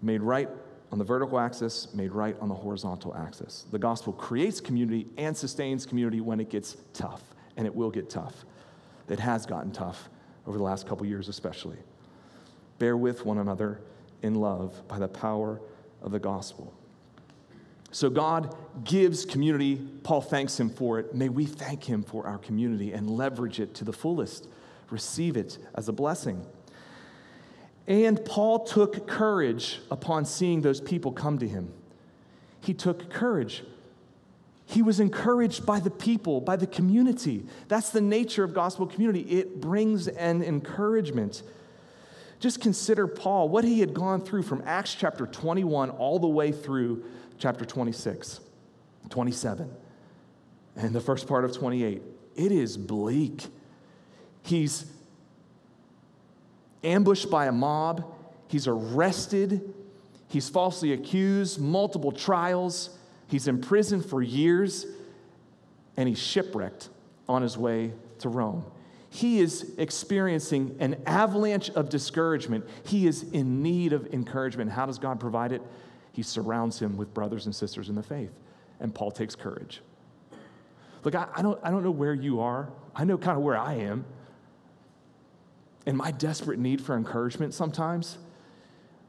Made 0.00 0.20
right 0.20 0.48
on 0.92 0.98
the 0.98 1.04
vertical 1.04 1.40
axis, 1.40 1.88
made 1.94 2.12
right 2.12 2.36
on 2.40 2.50
the 2.50 2.54
horizontal 2.54 3.16
axis. 3.16 3.64
The 3.72 3.78
gospel 3.78 4.12
creates 4.12 4.60
community 4.60 5.08
and 5.16 5.34
sustains 5.34 5.86
community 5.86 6.20
when 6.20 6.38
it 6.38 6.50
gets 6.50 6.76
tough, 6.92 7.22
and 7.56 7.66
it 7.66 7.74
will 7.74 7.90
get 7.90 8.10
tough. 8.10 8.44
It 9.08 9.18
has 9.18 9.46
gotten 9.46 9.72
tough 9.72 10.10
over 10.46 10.58
the 10.58 10.62
last 10.62 10.86
couple 10.86 11.06
years, 11.06 11.28
especially. 11.28 11.78
Bear 12.78 12.96
with 12.96 13.24
one 13.24 13.38
another 13.38 13.80
in 14.22 14.34
love 14.34 14.86
by 14.86 14.98
the 14.98 15.08
power 15.08 15.60
of 16.02 16.12
the 16.12 16.18
gospel. 16.18 16.74
So 17.90 18.10
God 18.10 18.54
gives 18.84 19.24
community. 19.24 19.76
Paul 20.02 20.20
thanks 20.20 20.60
him 20.60 20.68
for 20.68 20.98
it. 20.98 21.14
May 21.14 21.30
we 21.30 21.46
thank 21.46 21.84
him 21.84 22.02
for 22.02 22.26
our 22.26 22.38
community 22.38 22.92
and 22.92 23.08
leverage 23.08 23.60
it 23.60 23.74
to 23.76 23.84
the 23.84 23.92
fullest. 23.92 24.46
Receive 24.90 25.38
it 25.38 25.58
as 25.74 25.88
a 25.88 25.92
blessing. 25.92 26.44
And 27.86 28.24
Paul 28.24 28.64
took 28.64 29.06
courage 29.06 29.80
upon 29.90 30.24
seeing 30.24 30.62
those 30.62 30.80
people 30.80 31.12
come 31.12 31.38
to 31.38 31.48
him. 31.48 31.72
He 32.60 32.74
took 32.74 33.10
courage. 33.10 33.64
He 34.66 34.82
was 34.82 35.00
encouraged 35.00 35.66
by 35.66 35.80
the 35.80 35.90
people, 35.90 36.40
by 36.40 36.56
the 36.56 36.66
community. 36.66 37.44
That's 37.68 37.90
the 37.90 38.00
nature 38.00 38.44
of 38.44 38.54
gospel 38.54 38.86
community. 38.86 39.20
It 39.22 39.60
brings 39.60 40.08
an 40.08 40.42
encouragement. 40.42 41.42
Just 42.38 42.60
consider 42.60 43.06
Paul, 43.06 43.48
what 43.48 43.64
he 43.64 43.80
had 43.80 43.92
gone 43.92 44.24
through 44.24 44.44
from 44.44 44.62
Acts 44.64 44.94
chapter 44.94 45.26
21 45.26 45.90
all 45.90 46.18
the 46.18 46.28
way 46.28 46.52
through 46.52 47.04
chapter 47.38 47.64
26, 47.64 48.40
27, 49.10 49.70
and 50.76 50.94
the 50.94 51.00
first 51.00 51.26
part 51.26 51.44
of 51.44 51.52
28. 51.52 52.00
It 52.36 52.52
is 52.52 52.76
bleak. 52.76 53.46
He's 54.42 54.86
ambushed 56.84 57.30
by 57.30 57.46
a 57.46 57.52
mob, 57.52 58.04
he's 58.48 58.66
arrested, 58.66 59.74
he's 60.28 60.48
falsely 60.48 60.92
accused, 60.92 61.60
multiple 61.60 62.12
trials, 62.12 62.98
he's 63.28 63.48
in 63.48 63.60
prison 63.60 64.02
for 64.02 64.22
years, 64.22 64.86
and 65.96 66.08
he's 66.08 66.18
shipwrecked 66.18 66.88
on 67.28 67.42
his 67.42 67.56
way 67.56 67.92
to 68.18 68.28
Rome. 68.28 68.64
He 69.10 69.40
is 69.40 69.72
experiencing 69.76 70.76
an 70.80 71.02
avalanche 71.06 71.68
of 71.70 71.90
discouragement. 71.90 72.64
He 72.84 73.06
is 73.06 73.24
in 73.24 73.62
need 73.62 73.92
of 73.92 74.06
encouragement. 74.06 74.70
How 74.70 74.86
does 74.86 74.98
God 74.98 75.20
provide 75.20 75.52
it? 75.52 75.60
he 76.12 76.22
surrounds 76.22 76.78
him 76.78 76.96
with 76.96 77.12
brothers 77.12 77.46
and 77.46 77.54
sisters 77.54 77.88
in 77.88 77.94
the 77.94 78.02
faith. 78.02 78.32
And 78.80 78.94
Paul 78.94 79.10
takes 79.10 79.34
courage. 79.34 79.80
Look, 81.04 81.14
I, 81.14 81.26
I, 81.34 81.42
don't, 81.42 81.58
I 81.62 81.70
don't 81.70 81.82
know 81.82 81.90
where 81.90 82.14
you 82.14 82.40
are. 82.40 82.70
I 82.94 83.04
know 83.04 83.18
kind 83.18 83.36
of 83.36 83.42
where 83.42 83.56
I 83.56 83.74
am. 83.74 84.04
And 85.86 85.96
my 85.96 86.10
desperate 86.10 86.58
need 86.58 86.80
for 86.80 86.96
encouragement 86.96 87.54
sometimes, 87.54 88.18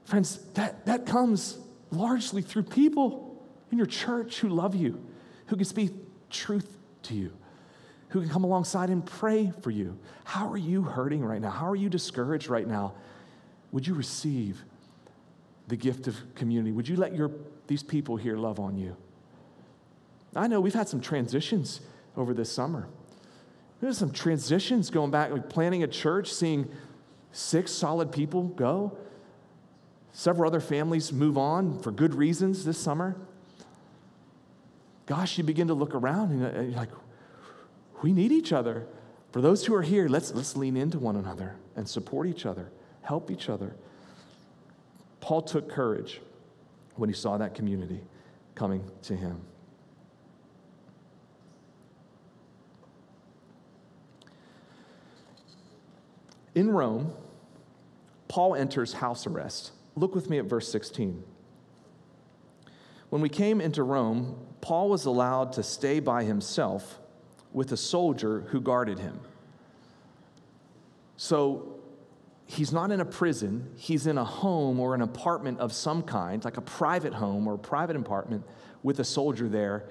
friends, 0.05 0.38
that, 0.55 0.86
that 0.86 1.05
comes 1.05 1.59
largely 1.91 2.41
through 2.41 2.63
people 2.63 3.43
in 3.71 3.77
your 3.77 3.88
church 3.88 4.39
who 4.39 4.49
love 4.49 4.75
you, 4.75 5.03
who 5.47 5.55
can 5.55 5.65
speak 5.65 5.91
truth 6.29 6.77
to 7.03 7.13
you, 7.13 7.31
who 8.09 8.21
can 8.21 8.29
come 8.29 8.43
alongside 8.43 8.89
and 8.89 9.05
pray 9.05 9.51
for 9.62 9.69
you. 9.69 9.97
How 10.23 10.51
are 10.51 10.57
you 10.57 10.81
hurting 10.81 11.23
right 11.23 11.41
now? 11.41 11.51
How 11.51 11.69
are 11.69 11.75
you 11.75 11.89
discouraged 11.89 12.49
right 12.49 12.67
now? 12.67 12.95
Would 13.71 13.86
you 13.86 13.93
receive 13.93 14.63
the 15.67 15.75
gift 15.75 16.07
of 16.07 16.17
community. 16.36 16.71
Would 16.71 16.88
you 16.88 16.95
let 16.95 17.15
your, 17.15 17.31
these 17.67 17.83
people 17.83 18.17
here 18.17 18.38
love 18.38 18.59
on 18.59 18.77
you? 18.77 18.95
I 20.36 20.47
know 20.47 20.59
we've 20.59 20.73
had 20.73 20.89
some 20.89 21.01
transitions 21.01 21.81
over 22.17 22.33
this 22.33 22.51
summer. 22.51 22.88
There's 23.84 23.98
some 23.98 24.12
transitions 24.12 24.89
going 24.89 25.12
back, 25.12 25.32
like 25.32 25.50
planning 25.50 25.84
a 25.84 25.88
church, 25.88 26.32
seeing 26.32 26.69
six 27.34 27.69
solid 27.69 28.13
people 28.13 28.43
go. 28.43 28.98
Several 30.13 30.48
other 30.48 30.62
families 30.62 31.12
move 31.12 31.38
on 31.38 31.80
for 31.80 31.91
good 31.91 32.15
reasons 32.15 32.63
this 32.63 32.78
summer. 32.78 33.17
Gosh, 35.06 35.38
you 35.38 35.43
begin 35.43 35.67
to 35.67 35.74
look 35.74 35.96
around 35.96 36.41
uh, 36.41 36.48
and 36.48 36.72
you're 36.72 36.80
like, 36.80 36.91
we 38.02 38.13
need 38.13 38.32
each 38.32 38.54
other. 38.54 38.88
For 39.34 39.41
those 39.41 39.65
who 39.65 39.76
are 39.76 39.82
here, 39.82 40.08
let's, 40.08 40.34
let's 40.34 40.56
lean 40.56 40.78
into 40.78 40.98
one 40.98 41.17
another 41.17 41.58
and 41.76 41.86
support 41.86 42.28
each 42.28 42.46
other, 42.46 42.72
help 43.02 43.30
each 43.30 43.50
other. 43.50 43.76
Paul 45.19 45.41
took 45.41 45.67
courage 45.67 46.22
when 46.96 47.10
he 47.10 47.15
saw 47.15 47.38
that 47.38 47.54
community 47.54 48.00
coming 48.56 48.89
to 49.02 49.13
him. 49.13 49.41
In 56.56 56.70
Rome, 56.70 57.13
Paul 58.28 58.56
enters 58.56 58.94
house 58.94 59.26
arrest. 59.26 59.72
Look 59.96 60.16
with 60.16 60.30
me 60.30 60.38
at 60.39 60.46
verse 60.46 60.72
16. 60.72 61.24
When 63.10 63.22
we 63.22 63.30
came 63.30 63.62
into 63.62 63.84
Rome, 63.84 64.38
Paul 64.62 64.89
was 64.89 65.06
allowed 65.06 65.54
to 65.54 65.63
stay 65.63 66.00
by 66.00 66.24
himself 66.24 67.00
with 67.52 67.72
a 67.72 67.78
soldier 67.78 68.42
who 68.50 68.60
guarded 68.60 69.00
him. 69.00 69.20
So 71.18 71.76
he's 72.46 72.72
not 72.72 72.92
in 72.92 73.00
a 73.00 73.06
prison, 73.06 73.72
he's 73.78 74.08
in 74.08 74.18
a 74.18 74.26
home 74.26 74.80
or 74.80 74.96
an 74.96 75.02
apartment 75.02 75.60
of 75.60 75.72
some 75.74 76.02
kind, 76.02 76.44
like 76.44 76.58
a 76.58 76.62
private 76.62 77.13
home 77.13 77.48
or 77.48 77.54
a 77.54 77.60
private 77.60 77.96
apartment 77.96 78.44
with 78.82 79.00
a 79.00 79.04
soldier 79.04 79.48
there 79.48 79.86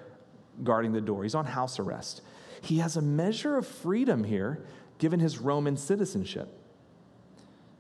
guarding 0.65 0.93
the 0.93 1.01
door. 1.01 1.23
He's 1.23 1.35
on 1.35 1.45
house 1.45 1.79
arrest. 1.79 2.23
He 2.61 2.79
has 2.79 2.97
a 2.97 3.03
measure 3.03 3.57
of 3.57 3.67
freedom 3.67 4.25
here 4.25 4.65
given 5.03 5.19
his 5.19 5.39
Roman 5.39 5.77
citizenship. 5.77 6.49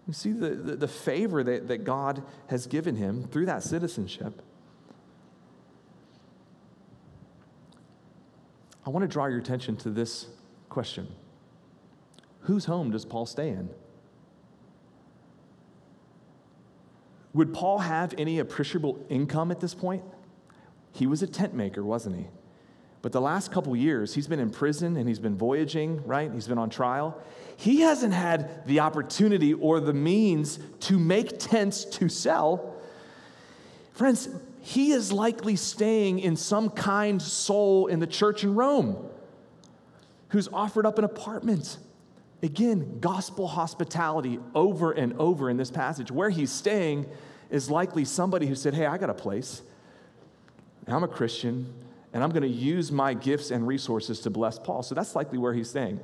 You 0.08 0.12
see 0.12 0.32
the, 0.32 0.50
the, 0.50 0.74
the 0.74 0.88
favor 0.88 1.44
that, 1.44 1.68
that 1.68 1.84
God 1.84 2.24
has 2.48 2.66
given 2.66 2.96
him 2.96 3.28
through 3.28 3.46
that 3.46 3.62
citizenship. 3.62 4.42
I 8.84 8.90
want 8.90 9.04
to 9.04 9.08
draw 9.08 9.26
your 9.26 9.38
attention 9.38 9.76
to 9.76 9.90
this 9.90 10.26
question 10.68 11.06
Whose 12.40 12.64
home 12.64 12.90
does 12.90 13.04
Paul 13.04 13.26
stay 13.26 13.50
in? 13.50 13.70
Would 17.34 17.54
Paul 17.54 17.78
have 17.78 18.16
any 18.18 18.40
appreciable 18.40 18.98
income 19.08 19.52
at 19.52 19.60
this 19.60 19.74
point? 19.74 20.02
He 20.90 21.06
was 21.06 21.22
a 21.22 21.28
tent 21.28 21.54
maker, 21.54 21.84
wasn't 21.84 22.16
he? 22.16 22.26
But 23.02 23.10
the 23.10 23.20
last 23.20 23.50
couple 23.50 23.74
years, 23.74 24.14
he's 24.14 24.28
been 24.28 24.38
in 24.38 24.50
prison 24.50 24.96
and 24.96 25.08
he's 25.08 25.18
been 25.18 25.36
voyaging, 25.36 26.06
right? 26.06 26.32
He's 26.32 26.46
been 26.46 26.58
on 26.58 26.70
trial. 26.70 27.20
He 27.56 27.80
hasn't 27.80 28.14
had 28.14 28.64
the 28.66 28.80
opportunity 28.80 29.52
or 29.52 29.80
the 29.80 29.92
means 29.92 30.60
to 30.80 30.98
make 30.98 31.38
tents 31.38 31.84
to 31.84 32.08
sell. 32.08 32.76
Friends, 33.92 34.28
he 34.60 34.92
is 34.92 35.10
likely 35.12 35.56
staying 35.56 36.20
in 36.20 36.36
some 36.36 36.70
kind 36.70 37.20
soul 37.20 37.88
in 37.88 37.98
the 37.98 38.06
church 38.06 38.44
in 38.44 38.54
Rome 38.54 38.96
who's 40.28 40.48
offered 40.52 40.86
up 40.86 40.98
an 40.98 41.04
apartment. 41.04 41.78
Again, 42.42 42.98
gospel 43.00 43.48
hospitality 43.48 44.38
over 44.54 44.92
and 44.92 45.12
over 45.18 45.50
in 45.50 45.56
this 45.56 45.70
passage. 45.70 46.10
Where 46.10 46.30
he's 46.30 46.50
staying 46.50 47.06
is 47.50 47.68
likely 47.70 48.04
somebody 48.04 48.46
who 48.46 48.54
said, 48.54 48.74
Hey, 48.74 48.86
I 48.86 48.96
got 48.96 49.10
a 49.10 49.14
place. 49.14 49.62
I'm 50.88 51.04
a 51.04 51.08
Christian, 51.08 51.72
and 52.12 52.22
I'm 52.22 52.30
going 52.30 52.42
to 52.42 52.48
use 52.48 52.92
my 52.92 53.14
gifts 53.14 53.50
and 53.50 53.66
resources 53.66 54.20
to 54.20 54.30
bless 54.30 54.58
Paul. 54.58 54.82
So 54.82 54.94
that's 54.94 55.14
likely 55.14 55.38
where 55.38 55.54
he's 55.54 55.70
staying. 55.70 56.00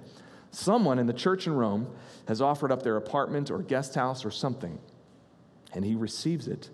Someone 0.50 0.98
in 0.98 1.06
the 1.06 1.12
church 1.12 1.46
in 1.46 1.52
Rome 1.52 1.88
has 2.26 2.40
offered 2.40 2.72
up 2.72 2.82
their 2.82 2.96
apartment 2.96 3.50
or 3.50 3.62
guest 3.62 3.94
house 3.94 4.24
or 4.24 4.30
something, 4.30 4.78
and 5.74 5.84
he 5.84 5.94
receives 5.94 6.48
it 6.48 6.70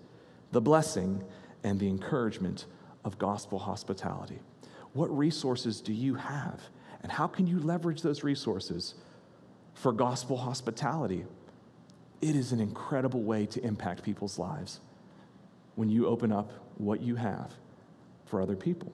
the 0.51 0.61
blessing 0.61 1.23
and 1.63 1.79
the 1.79 1.87
encouragement 1.87 2.65
of 3.03 3.17
gospel 3.17 3.59
hospitality. 3.59 4.39
What 4.93 5.15
resources 5.15 5.81
do 5.81 5.91
you 5.91 6.15
have? 6.15 6.61
And 7.03 7.11
how 7.11 7.27
can 7.27 7.45
you 7.45 7.59
leverage 7.59 8.01
those 8.01 8.23
resources 8.23 8.95
for 9.75 9.91
gospel 9.91 10.37
hospitality. 10.37 11.25
It 12.21 12.35
is 12.35 12.51
an 12.51 12.59
incredible 12.59 13.21
way 13.21 13.45
to 13.47 13.63
impact 13.63 14.03
people's 14.03 14.39
lives 14.39 14.79
when 15.75 15.89
you 15.89 16.07
open 16.07 16.31
up 16.31 16.51
what 16.77 17.01
you 17.01 17.15
have 17.15 17.53
for 18.25 18.41
other 18.41 18.55
people. 18.55 18.91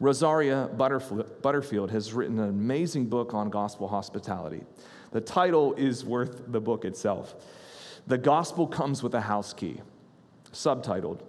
Rosaria 0.00 0.70
Butterfield 0.76 1.90
has 1.90 2.12
written 2.12 2.38
an 2.38 2.48
amazing 2.48 3.06
book 3.06 3.34
on 3.34 3.50
gospel 3.50 3.88
hospitality. 3.88 4.62
The 5.10 5.20
title 5.20 5.74
is 5.74 6.04
worth 6.04 6.42
the 6.52 6.60
book 6.60 6.84
itself. 6.84 7.34
The 8.06 8.18
Gospel 8.18 8.66
Comes 8.66 9.02
with 9.02 9.14
a 9.14 9.20
House 9.20 9.52
Key, 9.52 9.80
subtitled 10.52 11.20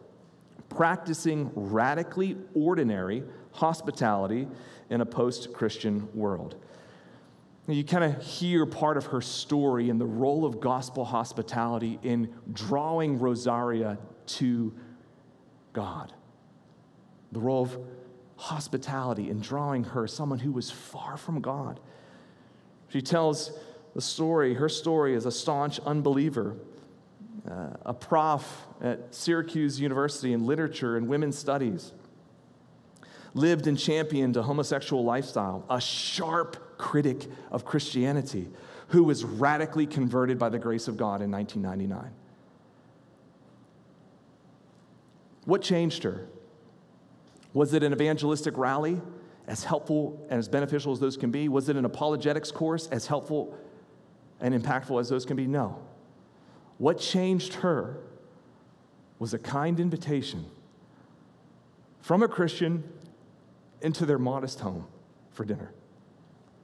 Practicing 0.69 1.51
Radically 1.55 2.37
Ordinary 2.53 3.23
Hospitality 3.53 4.47
in 4.89 5.01
a 5.01 5.05
Post 5.05 5.51
Christian 5.51 6.07
World. 6.13 6.55
You 7.67 7.83
kind 7.83 8.03
of 8.03 8.21
hear 8.23 8.65
part 8.65 8.97
of 8.97 9.07
her 9.07 9.21
story 9.21 9.89
and 9.89 9.99
the 9.99 10.05
role 10.05 10.45
of 10.45 10.59
gospel 10.59 11.05
hospitality 11.05 11.99
in 12.03 12.33
drawing 12.53 13.19
Rosaria 13.19 13.97
to 14.25 14.73
God. 15.73 16.13
The 17.31 17.39
role 17.39 17.63
of 17.63 17.77
hospitality 18.39 19.29
in 19.29 19.41
drawing 19.41 19.83
her, 19.83 20.07
someone 20.07 20.39
who 20.39 20.51
was 20.53 20.71
far 20.71 21.17
from 21.17 21.41
God. 21.41 21.77
She 22.87 23.01
tells 23.01 23.51
the 23.93 24.01
story, 24.01 24.53
her 24.53 24.69
story 24.69 25.13
as 25.15 25.25
a 25.25 25.31
staunch 25.31 25.77
unbeliever, 25.81 26.55
uh, 27.49 27.71
a 27.85 27.93
prof 27.93 28.65
at 28.81 29.13
Syracuse 29.13 29.79
University 29.81 30.31
in 30.31 30.45
literature 30.45 30.95
and 30.95 31.09
women's 31.09 31.37
studies, 31.37 31.91
lived 33.33 33.67
and 33.67 33.77
championed 33.77 34.37
a 34.37 34.43
homosexual 34.43 35.03
lifestyle, 35.03 35.65
a 35.69 35.81
sharp 35.81 36.77
critic 36.77 37.27
of 37.51 37.65
Christianity 37.65 38.47
who 38.87 39.03
was 39.03 39.25
radically 39.25 39.85
converted 39.85 40.39
by 40.39 40.47
the 40.47 40.59
grace 40.59 40.87
of 40.87 40.95
God 40.95 41.21
in 41.21 41.29
1999. 41.29 42.11
What 45.43 45.61
changed 45.61 46.03
her? 46.03 46.25
Was 47.53 47.73
it 47.73 47.83
an 47.83 47.93
evangelistic 47.93 48.57
rally, 48.57 49.01
as 49.47 49.63
helpful 49.63 50.25
and 50.29 50.37
as 50.37 50.47
beneficial 50.47 50.91
as 50.91 50.99
those 50.99 51.17
can 51.17 51.31
be? 51.31 51.49
Was 51.49 51.69
it 51.69 51.75
an 51.75 51.85
apologetics 51.85 52.51
course, 52.51 52.87
as 52.87 53.07
helpful 53.07 53.57
and 54.39 54.53
impactful 54.53 54.99
as 54.99 55.09
those 55.09 55.25
can 55.25 55.35
be? 55.35 55.47
No. 55.47 55.79
What 56.77 56.99
changed 56.99 57.55
her 57.55 57.97
was 59.17 59.33
a 59.33 59.39
kind 59.39 59.79
invitation 59.79 60.45
from 62.01 62.23
a 62.23 62.27
Christian 62.27 62.83
into 63.81 64.05
their 64.05 64.19
modest 64.19 64.59
home 64.59 64.85
for 65.31 65.43
dinner. 65.43 65.71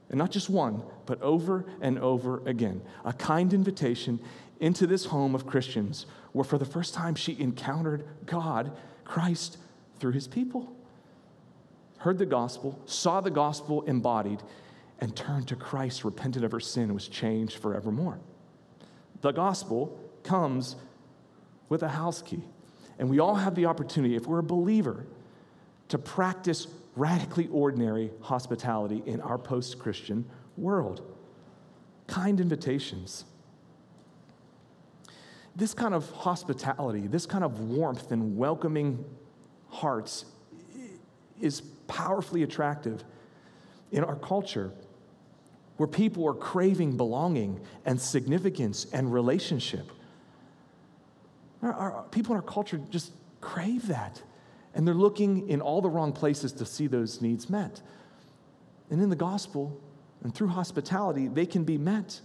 And 0.08 0.18
not 0.18 0.30
just 0.30 0.48
one, 0.48 0.82
but 1.04 1.20
over 1.20 1.66
and 1.80 1.98
over 1.98 2.46
again. 2.46 2.80
A 3.04 3.12
kind 3.12 3.52
invitation 3.52 4.20
into 4.60 4.86
this 4.86 5.06
home 5.06 5.34
of 5.34 5.46
Christians 5.46 6.06
where 6.32 6.44
for 6.44 6.58
the 6.58 6.64
first 6.64 6.94
time 6.94 7.14
she 7.14 7.38
encountered 7.40 8.06
God, 8.24 8.72
Christ, 9.04 9.58
through 9.98 10.12
his 10.12 10.28
people. 10.28 10.75
Heard 12.06 12.18
the 12.18 12.24
gospel, 12.24 12.78
saw 12.86 13.20
the 13.20 13.32
gospel 13.32 13.82
embodied, 13.82 14.40
and 15.00 15.16
turned 15.16 15.48
to 15.48 15.56
Christ, 15.56 16.04
repented 16.04 16.44
of 16.44 16.52
her 16.52 16.60
sin, 16.60 16.84
and 16.84 16.94
was 16.94 17.08
changed 17.08 17.58
forevermore. 17.58 18.20
The 19.22 19.32
gospel 19.32 19.98
comes 20.22 20.76
with 21.68 21.82
a 21.82 21.88
house 21.88 22.22
key. 22.22 22.44
And 23.00 23.10
we 23.10 23.18
all 23.18 23.34
have 23.34 23.56
the 23.56 23.66
opportunity, 23.66 24.14
if 24.14 24.28
we're 24.28 24.38
a 24.38 24.44
believer, 24.44 25.04
to 25.88 25.98
practice 25.98 26.68
radically 26.94 27.48
ordinary 27.48 28.12
hospitality 28.20 29.02
in 29.04 29.20
our 29.20 29.36
post 29.36 29.80
Christian 29.80 30.24
world. 30.56 31.02
Kind 32.06 32.40
invitations. 32.40 33.24
This 35.56 35.74
kind 35.74 35.92
of 35.92 36.08
hospitality, 36.12 37.08
this 37.08 37.26
kind 37.26 37.42
of 37.42 37.58
warmth 37.58 38.12
and 38.12 38.38
welcoming 38.38 39.04
hearts 39.70 40.26
is 41.40 41.62
powerfully 41.86 42.42
attractive 42.42 43.04
in 43.92 44.04
our 44.04 44.16
culture 44.16 44.72
where 45.76 45.86
people 45.86 46.26
are 46.26 46.34
craving 46.34 46.96
belonging 46.96 47.60
and 47.84 48.00
significance 48.00 48.86
and 48.92 49.12
relationship. 49.12 49.90
Our, 51.62 51.72
our, 51.72 52.02
people 52.10 52.34
in 52.34 52.40
our 52.40 52.46
culture 52.46 52.80
just 52.90 53.12
crave 53.40 53.88
that. 53.88 54.22
And 54.74 54.86
they're 54.86 54.94
looking 54.94 55.48
in 55.48 55.60
all 55.60 55.80
the 55.80 55.88
wrong 55.88 56.12
places 56.12 56.52
to 56.52 56.66
see 56.66 56.86
those 56.86 57.20
needs 57.20 57.48
met. 57.48 57.80
And 58.90 59.02
in 59.02 59.10
the 59.10 59.16
gospel 59.16 59.78
and 60.22 60.34
through 60.34 60.48
hospitality, 60.48 61.28
they 61.28 61.46
can 61.46 61.64
be 61.64 61.78
met. 61.78 62.20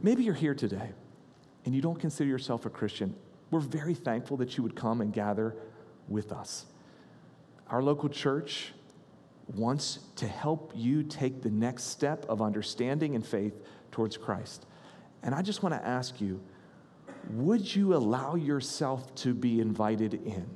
Maybe 0.00 0.24
you're 0.24 0.34
here 0.34 0.54
today 0.54 0.90
and 1.64 1.74
you 1.74 1.82
don't 1.82 1.98
consider 1.98 2.28
yourself 2.28 2.66
a 2.66 2.70
Christian. 2.70 3.14
We're 3.50 3.60
very 3.60 3.94
thankful 3.94 4.36
that 4.38 4.56
you 4.56 4.62
would 4.62 4.76
come 4.76 5.00
and 5.00 5.12
gather 5.12 5.54
with 6.08 6.32
us. 6.32 6.66
Our 7.70 7.82
local 7.82 8.08
church 8.08 8.72
wants 9.54 10.00
to 10.16 10.26
help 10.26 10.72
you 10.74 11.02
take 11.02 11.42
the 11.42 11.50
next 11.50 11.84
step 11.84 12.26
of 12.28 12.42
understanding 12.42 13.14
and 13.14 13.24
faith 13.24 13.54
towards 13.90 14.16
Christ. 14.16 14.66
And 15.22 15.34
I 15.34 15.42
just 15.42 15.62
want 15.62 15.74
to 15.74 15.86
ask 15.86 16.20
you 16.20 16.40
would 17.30 17.74
you 17.74 17.94
allow 17.94 18.36
yourself 18.36 19.14
to 19.16 19.34
be 19.34 19.60
invited 19.60 20.14
in? 20.14 20.46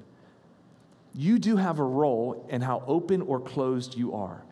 You 1.15 1.39
do 1.39 1.57
have 1.57 1.79
a 1.79 1.85
role 1.85 2.47
in 2.49 2.63
how 2.63 2.83
open 2.87 3.21
or 3.23 3.41
closed 3.41 3.97
you 3.97 4.15
are. 4.15 4.43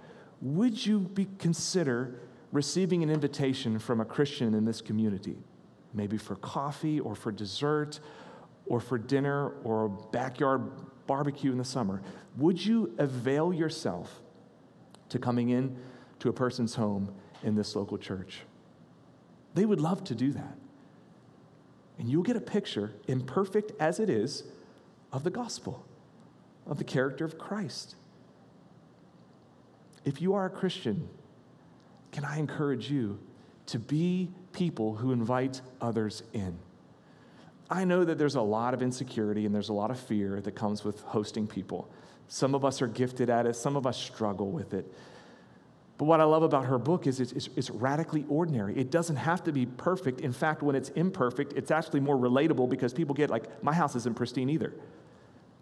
Would 0.43 0.85
you 0.85 1.01
be, 1.01 1.29
consider 1.39 2.21
receiving 2.53 3.03
an 3.03 3.11
invitation 3.11 3.79
from 3.79 4.01
a 4.01 4.05
Christian 4.05 4.53
in 4.55 4.65
this 4.65 4.83
community? 4.83 5.39
Maybe 5.95 6.19
for 6.19 6.37
coffee 6.37 7.01
or 7.01 7.15
for 7.15 7.33
dessert 7.33 8.01
or 8.67 8.81
for 8.81 8.99
dinner 8.99 9.53
or 9.65 9.87
a 9.87 9.89
backyard 9.89 10.71
barbecue 11.11 11.51
in 11.51 11.59
the 11.59 11.65
summer. 11.65 12.01
Would 12.37 12.65
you 12.65 12.95
avail 12.97 13.53
yourself 13.53 14.21
to 15.09 15.19
coming 15.19 15.49
in 15.49 15.77
to 16.21 16.29
a 16.29 16.33
person's 16.33 16.77
home 16.77 17.13
in 17.43 17.57
this 17.57 17.75
local 17.75 17.99
church? 17.99 18.43
They 19.55 19.65
would 19.65 19.81
love 19.81 20.05
to 20.05 20.15
do 20.15 20.31
that. 20.31 20.57
And 21.99 22.09
you'll 22.09 22.23
get 22.23 22.37
a 22.37 22.41
picture, 22.41 22.93
imperfect 23.09 23.73
as 23.81 23.99
it 23.99 24.09
is, 24.09 24.45
of 25.13 25.25
the 25.25 25.31
gospel, 25.31 25.85
of 26.65 26.79
the 26.79 26.85
character 26.85 27.25
of 27.25 27.37
Christ. 27.39 27.97
If 30.05 30.23
you 30.23 30.35
are 30.35 30.47
a 30.47 30.51
Christian, 30.51 31.09
can 32.13 32.25
I 32.25 32.39
encourage 32.39 32.89
you 32.89 33.19
to 33.67 33.81
be 33.81 34.31
people 34.53 34.95
who 34.95 35.11
invite 35.11 35.61
others 35.81 36.23
in? 36.33 36.57
I 37.71 37.85
know 37.85 38.05
that 38.05 38.19
there's 38.19 38.35
a 38.35 38.43
lot 38.43 38.75
of 38.75 38.83
insecurity 38.83 39.47
and 39.47 39.55
there's 39.55 39.69
a 39.69 39.73
lot 39.73 39.93
of 39.93 39.99
fear 39.99 40.41
that 40.41 40.53
comes 40.53 40.83
with 40.83 41.01
hosting 41.03 41.47
people. 41.47 41.89
Some 42.27 42.55
of 42.55 42.65
us 42.65 42.83
are 42.83 42.89
gifted 42.89 43.31
at 43.31 43.47
it, 43.47 43.55
some 43.55 43.77
of 43.77 43.87
us 43.87 43.97
struggle 43.97 44.51
with 44.51 44.75
it. 44.75 44.93
But 45.97 46.07
what 46.07 46.21
I 46.21 46.25
love 46.25 46.43
about 46.43 46.65
her 46.65 46.79
book 46.79 47.07
is 47.07 47.21
it's, 47.21 47.33
it's, 47.33 47.49
it's, 47.57 47.71
radically 47.71 48.25
ordinary. 48.29 48.77
It 48.77 48.91
doesn't 48.91 49.17
have 49.17 49.45
to 49.45 49.53
be 49.53 49.67
perfect. 49.67 50.21
In 50.21 50.33
fact, 50.33 50.63
when 50.63 50.75
it's 50.75 50.89
imperfect, 50.91 51.53
it's 51.53 51.71
actually 51.71 52.01
more 52.01 52.17
relatable 52.17 52.71
because 52.71 52.95
people 52.95 53.15
get 53.15 53.29
like, 53.29 53.63
my 53.63 53.75
house 53.75 53.95
isn't 53.95 54.17
pristine 54.17 54.49
either. 54.49 54.73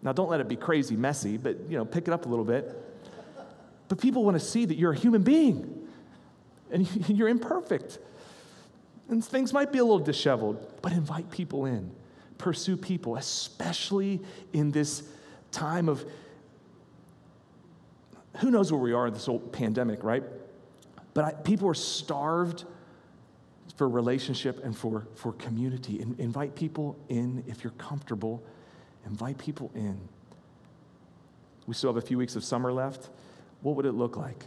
Now, 0.01 0.13
don't 0.13 0.29
let 0.29 0.39
it 0.39 0.47
be 0.47 0.55
crazy, 0.55 0.95
messy, 0.95 1.35
but 1.35 1.57
you 1.69 1.77
know, 1.77 1.83
pick 1.83 2.07
it 2.07 2.13
up 2.13 2.25
a 2.25 2.29
little 2.29 2.45
bit. 2.45 2.73
But 3.89 3.99
people 3.99 4.23
want 4.23 4.39
to 4.39 4.45
see 4.45 4.63
that 4.65 4.77
you're 4.77 4.93
a 4.93 4.97
human 4.97 5.23
being 5.23 5.87
and 6.71 7.09
you're 7.09 7.27
imperfect. 7.27 7.99
And 9.09 9.23
things 9.25 9.51
might 9.51 9.73
be 9.73 9.79
a 9.79 9.83
little 9.83 9.99
disheveled, 9.99 10.81
but 10.81 10.93
invite 10.93 11.29
people 11.31 11.65
in 11.65 11.91
pursue 12.39 12.75
people, 12.75 13.17
especially 13.17 14.19
in 14.53 14.71
this 14.71 15.03
time 15.51 15.87
of 15.87 16.03
who 18.37 18.49
knows 18.49 18.71
where 18.71 18.81
we 18.81 18.93
are 18.93 19.07
in 19.07 19.13
this 19.13 19.27
whole 19.27 19.39
pandemic, 19.39 20.03
right? 20.03 20.23
But 21.13 21.25
I, 21.25 21.33
people 21.33 21.67
are 21.67 21.75
starved 21.75 22.65
for 23.75 23.87
relationship 23.87 24.63
and 24.63 24.75
for, 24.75 25.07
for 25.15 25.33
community. 25.33 26.01
In, 26.01 26.15
invite 26.17 26.55
people 26.55 26.97
in 27.09 27.43
if 27.47 27.63
you're 27.63 27.73
comfortable. 27.73 28.43
Invite 29.05 29.37
people 29.37 29.71
in. 29.75 29.99
We 31.67 31.73
still 31.73 31.93
have 31.93 32.01
a 32.01 32.05
few 32.05 32.17
weeks 32.17 32.35
of 32.35 32.43
summer 32.43 32.71
left. 32.71 33.09
What 33.61 33.75
would 33.75 33.85
it 33.85 33.93
look 33.93 34.17
like 34.17 34.45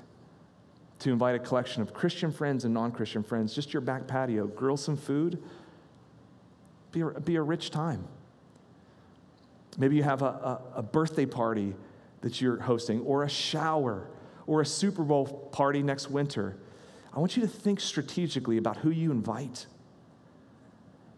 to 1.00 1.10
invite 1.10 1.34
a 1.34 1.38
collection 1.38 1.82
of 1.82 1.92
Christian 1.92 2.32
friends 2.32 2.64
and 2.64 2.72
non 2.72 2.92
Christian 2.92 3.22
friends, 3.22 3.54
just 3.54 3.72
your 3.72 3.80
back 3.80 4.06
patio, 4.06 4.46
grill 4.46 4.76
some 4.76 4.96
food, 4.96 5.42
be 6.92 7.00
a, 7.00 7.08
be 7.08 7.36
a 7.36 7.42
rich 7.42 7.70
time. 7.70 8.06
Maybe 9.78 9.96
you 9.96 10.02
have 10.02 10.22
a, 10.22 10.26
a, 10.26 10.60
a 10.76 10.82
birthday 10.82 11.26
party 11.26 11.74
that 12.20 12.40
you're 12.40 12.60
hosting, 12.60 13.00
or 13.00 13.24
a 13.24 13.28
shower, 13.28 14.06
or 14.46 14.60
a 14.60 14.66
Super 14.66 15.02
Bowl 15.02 15.26
party 15.52 15.82
next 15.82 16.10
winter. 16.10 16.56
I 17.12 17.18
want 17.18 17.36
you 17.36 17.42
to 17.42 17.48
think 17.48 17.80
strategically 17.80 18.58
about 18.58 18.78
who 18.78 18.90
you 18.90 19.10
invite. 19.10 19.66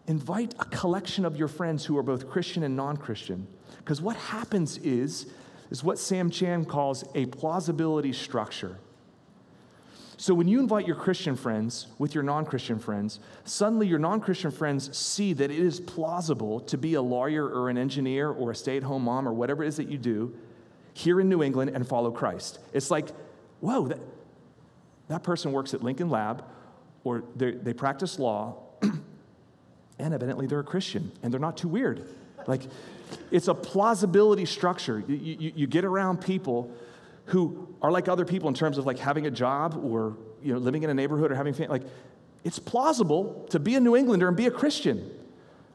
Invite 0.07 0.53
a 0.59 0.65
collection 0.65 1.25
of 1.25 1.35
your 1.35 1.47
friends 1.47 1.85
who 1.85 1.97
are 1.97 2.03
both 2.03 2.29
Christian 2.29 2.63
and 2.63 2.75
non 2.75 2.97
Christian. 2.97 3.47
Because 3.77 4.01
what 4.01 4.15
happens 4.15 4.77
is, 4.77 5.27
is 5.69 5.83
what 5.83 5.99
Sam 5.99 6.29
Chan 6.29 6.65
calls 6.65 7.03
a 7.15 7.25
plausibility 7.27 8.13
structure. 8.13 8.77
So 10.17 10.33
when 10.33 10.47
you 10.47 10.59
invite 10.59 10.87
your 10.87 10.95
Christian 10.95 11.35
friends 11.35 11.87
with 11.97 12.15
your 12.15 12.23
non 12.23 12.45
Christian 12.45 12.79
friends, 12.79 13.19
suddenly 13.43 13.87
your 13.87 13.99
non 13.99 14.21
Christian 14.21 14.51
friends 14.51 14.95
see 14.97 15.33
that 15.33 15.51
it 15.51 15.59
is 15.59 15.79
plausible 15.79 16.61
to 16.61 16.77
be 16.77 16.93
a 16.93 17.01
lawyer 17.01 17.47
or 17.47 17.69
an 17.69 17.77
engineer 17.77 18.29
or 18.29 18.51
a 18.51 18.55
stay 18.55 18.77
at 18.77 18.83
home 18.83 19.03
mom 19.03 19.27
or 19.27 19.33
whatever 19.33 19.63
it 19.63 19.67
is 19.67 19.77
that 19.77 19.89
you 19.89 19.97
do 19.97 20.33
here 20.93 21.19
in 21.19 21.27
New 21.27 21.43
England 21.43 21.71
and 21.73 21.85
follow 21.87 22.11
Christ. 22.11 22.59
It's 22.71 22.89
like, 22.89 23.09
whoa, 23.59 23.87
that, 23.87 23.99
that 25.09 25.23
person 25.23 25.51
works 25.51 25.73
at 25.73 25.83
Lincoln 25.83 26.09
Lab 26.09 26.45
or 27.03 27.23
they 27.35 27.73
practice 27.73 28.17
law 28.17 28.55
and 28.81 30.13
evidently 30.13 30.47
they're 30.47 30.61
a 30.61 30.63
Christian 30.63 31.11
and 31.21 31.33
they're 31.33 31.39
not 31.39 31.57
too 31.57 31.67
weird. 31.67 32.07
Like, 32.47 32.61
it's 33.31 33.47
a 33.47 33.53
plausibility 33.53 34.45
structure. 34.45 35.03
You, 35.07 35.15
you, 35.15 35.53
you, 35.55 35.67
get 35.67 35.83
around 35.83 36.21
people 36.21 36.71
who 37.25 37.75
are 37.81 37.91
like 37.91 38.07
other 38.07 38.25
people 38.25 38.47
in 38.49 38.55
terms 38.55 38.77
of 38.77 38.85
like 38.85 38.99
having 38.99 39.25
a 39.25 39.31
job 39.31 39.79
or 39.83 40.17
you 40.41 40.53
know 40.53 40.59
living 40.59 40.83
in 40.83 40.89
a 40.89 40.93
neighborhood 40.93 41.31
or 41.31 41.35
having 41.35 41.53
family. 41.53 41.79
Like, 41.79 41.89
it's 42.43 42.59
plausible 42.59 43.47
to 43.49 43.59
be 43.59 43.75
a 43.75 43.79
New 43.79 43.95
Englander 43.95 44.27
and 44.27 44.37
be 44.37 44.45
a 44.45 44.51
Christian. 44.51 45.11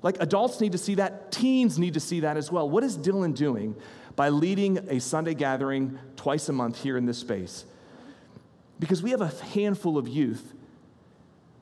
Like 0.03 0.16
adults 0.20 0.61
need 0.61 0.72
to 0.72 0.78
see 0.78 0.94
that, 0.94 1.32
teens 1.32 1.78
need 1.78 1.94
to 1.94 2.01
see 2.01 2.20
that 2.20 2.36
as 2.36 2.51
well. 2.51 2.68
What 2.70 2.84
is 2.84 2.96
Dylan 2.96 3.34
doing 3.34 3.74
by 4.16 4.28
leading 4.28 4.78
a 4.88 5.01
Sunday 5.01 5.34
gathering 5.34 5.98
twice 6.16 6.48
a 6.48 6.53
month 6.53 6.82
here 6.82 6.96
in 6.96 7.07
this 7.07 7.18
space? 7.18 7.64
Because 8.78 9.03
we 9.03 9.11
have 9.11 9.20
a 9.20 9.28
handful 9.53 9.98
of 9.98 10.09
youth 10.09 10.55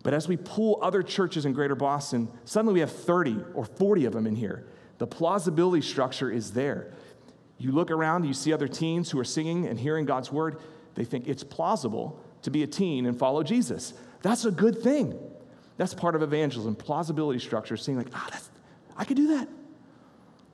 but 0.03 0.15
as 0.15 0.29
we 0.29 0.37
pull 0.37 0.79
other 0.81 1.03
churches 1.03 1.45
in 1.45 1.53
greater 1.53 1.75
Boston, 1.75 2.29
suddenly 2.45 2.75
we 2.75 2.81
have 2.81 2.91
30 2.93 3.45
or 3.55 3.65
40 3.65 4.05
of 4.07 4.13
them 4.13 4.27
in 4.27 4.37
here. 4.37 4.67
The 4.99 5.07
plausibility 5.07 5.83
structure 5.83 6.31
is 6.31 6.53
there. 6.53 6.93
You 7.59 7.73
look 7.73 7.91
around, 7.91 8.25
you 8.25 8.35
see 8.35 8.53
other 8.53 8.69
teens 8.69 9.11
who 9.11 9.19
are 9.19 9.25
singing 9.25 9.67
and 9.67 9.79
hearing 9.79 10.05
God's 10.05 10.33
word, 10.33 10.59
they 10.95 11.05
think 11.05 11.27
it's 11.29 11.45
plausible 11.45 12.21
to 12.43 12.51
be 12.51 12.63
a 12.63 12.67
teen 12.67 13.07
and 13.07 13.19
follow 13.19 13.43
Jesus. 13.43 13.95
That's 14.23 14.45
a 14.45 14.51
good 14.51 14.81
thing. 14.81 15.19
That's 15.77 15.95
part 15.95 16.15
of 16.15 16.23
evangelism, 16.23 16.77
plausibility 16.77 17.39
structure, 17.39 17.77
seeing 17.77 17.99
like, 17.99 18.09
ah, 18.15 18.41
I 18.97 19.05
could 19.05 19.17
do 19.17 19.29
that. 19.39 19.49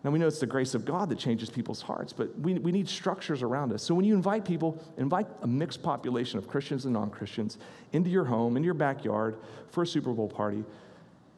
Now, 0.03 0.11
we 0.11 0.19
know 0.19 0.27
it's 0.27 0.39
the 0.39 0.47
grace 0.47 0.75
of 0.75 0.85
God 0.85 1.09
that 1.09 1.19
changes 1.19 1.49
people's 1.49 1.81
hearts, 1.81 2.13
but 2.13 2.39
we, 2.39 2.55
we 2.55 2.73
need 2.73 2.87
structures 2.87 3.43
around 3.43 3.73
us. 3.73 3.83
So 3.83 3.95
when 3.95 4.05
you 4.05 4.15
invite 4.15 4.45
people, 4.45 4.83
invite 4.99 5.27
a 5.41 5.47
mixed 5.47 5.83
population 5.83 6.39
of 6.39 6.47
Christians 6.47 6.85
and 6.85 6.93
non 6.93 7.09
Christians 7.09 7.57
into 7.93 8.11
your 8.11 8.27
home, 8.27 8.57
into 8.57 8.67
your 8.67 8.75
backyard 8.75 9.39
for 9.71 9.83
a 9.83 9.87
Super 9.87 10.13
Bowl 10.13 10.29
party, 10.29 10.63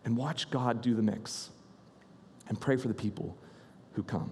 and 0.04 0.16
watch 0.16 0.50
God 0.50 0.82
do 0.82 0.94
the 0.94 1.02
mix. 1.02 1.50
And 2.48 2.60
pray 2.60 2.76
for 2.76 2.88
the 2.88 2.94
people 2.94 3.36
who 3.92 4.02
come. 4.02 4.30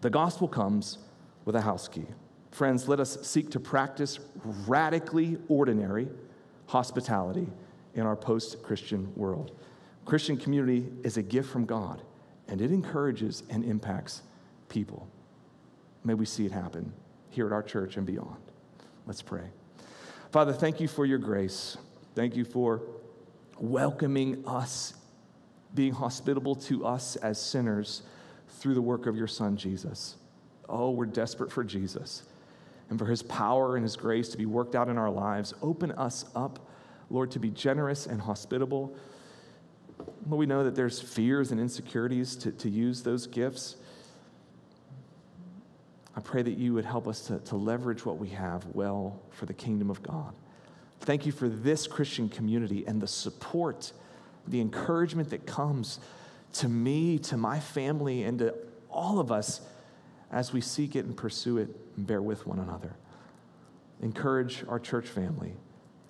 The 0.00 0.10
gospel 0.10 0.46
comes 0.46 0.98
with 1.44 1.56
a 1.56 1.60
house 1.60 1.88
key. 1.88 2.06
Friends, 2.50 2.88
let 2.88 3.00
us 3.00 3.18
seek 3.26 3.50
to 3.50 3.60
practice 3.60 4.20
radically 4.66 5.38
ordinary 5.48 6.08
hospitality 6.66 7.48
in 7.94 8.02
our 8.02 8.16
post 8.16 8.62
Christian 8.62 9.12
world. 9.16 9.52
Christian 10.04 10.36
community 10.36 10.86
is 11.02 11.16
a 11.16 11.22
gift 11.22 11.50
from 11.50 11.64
God 11.64 12.02
and 12.46 12.60
it 12.60 12.70
encourages 12.70 13.42
and 13.50 13.64
impacts 13.64 14.22
people. 14.68 15.08
May 16.04 16.14
we 16.14 16.24
see 16.24 16.46
it 16.46 16.52
happen 16.52 16.92
here 17.30 17.46
at 17.46 17.52
our 17.52 17.62
church 17.62 17.96
and 17.96 18.06
beyond. 18.06 18.36
Let's 19.06 19.22
pray. 19.22 19.50
Father, 20.30 20.52
thank 20.52 20.80
you 20.80 20.88
for 20.88 21.04
your 21.06 21.18
grace. 21.18 21.76
Thank 22.14 22.36
you 22.36 22.44
for 22.44 22.82
welcoming 23.58 24.44
us, 24.46 24.94
being 25.74 25.92
hospitable 25.92 26.54
to 26.54 26.86
us 26.86 27.16
as 27.16 27.40
sinners 27.40 28.02
through 28.48 28.74
the 28.74 28.82
work 28.82 29.06
of 29.06 29.16
your 29.16 29.26
Son, 29.26 29.56
Jesus. 29.56 30.16
Oh, 30.68 30.90
we're 30.90 31.06
desperate 31.06 31.50
for 31.50 31.64
Jesus 31.64 32.24
and 32.90 32.98
for 32.98 33.06
his 33.06 33.22
power 33.22 33.76
and 33.76 33.82
his 33.82 33.96
grace 33.96 34.28
to 34.30 34.38
be 34.38 34.46
worked 34.46 34.74
out 34.74 34.88
in 34.88 34.98
our 34.98 35.10
lives. 35.10 35.54
Open 35.62 35.92
us 35.92 36.24
up, 36.34 36.58
Lord, 37.10 37.30
to 37.32 37.38
be 37.38 37.50
generous 37.50 38.06
and 38.06 38.20
hospitable 38.20 38.96
we 40.36 40.46
know 40.46 40.64
that 40.64 40.74
there's 40.74 41.00
fears 41.00 41.52
and 41.52 41.60
insecurities 41.60 42.36
to, 42.36 42.52
to 42.52 42.68
use 42.68 43.02
those 43.02 43.26
gifts. 43.26 43.76
I 46.16 46.20
pray 46.20 46.42
that 46.42 46.58
you 46.58 46.74
would 46.74 46.84
help 46.84 47.06
us 47.06 47.22
to, 47.28 47.38
to 47.38 47.56
leverage 47.56 48.04
what 48.04 48.18
we 48.18 48.28
have 48.30 48.66
well 48.74 49.20
for 49.30 49.46
the 49.46 49.54
kingdom 49.54 49.90
of 49.90 50.02
God. 50.02 50.34
Thank 51.00 51.26
you 51.26 51.32
for 51.32 51.48
this 51.48 51.86
Christian 51.86 52.28
community 52.28 52.84
and 52.86 53.00
the 53.00 53.06
support, 53.06 53.92
the 54.46 54.60
encouragement 54.60 55.30
that 55.30 55.46
comes 55.46 56.00
to 56.54 56.68
me, 56.68 57.18
to 57.18 57.36
my 57.36 57.60
family, 57.60 58.22
and 58.24 58.38
to 58.38 58.54
all 58.90 59.18
of 59.18 59.30
us 59.30 59.60
as 60.30 60.52
we 60.52 60.60
seek 60.60 60.96
it 60.96 61.04
and 61.04 61.16
pursue 61.16 61.58
it 61.58 61.68
and 61.96 62.06
bear 62.06 62.22
with 62.22 62.46
one 62.46 62.58
another. 62.58 62.94
Encourage 64.02 64.64
our 64.68 64.78
church 64.78 65.06
family. 65.06 65.54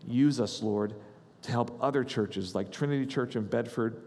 Use 0.06 0.40
us, 0.40 0.62
Lord, 0.62 0.94
to 1.42 1.50
help 1.50 1.78
other 1.82 2.04
churches 2.04 2.54
like 2.54 2.70
Trinity 2.70 3.06
Church 3.06 3.36
in 3.36 3.44
Bedford 3.44 4.02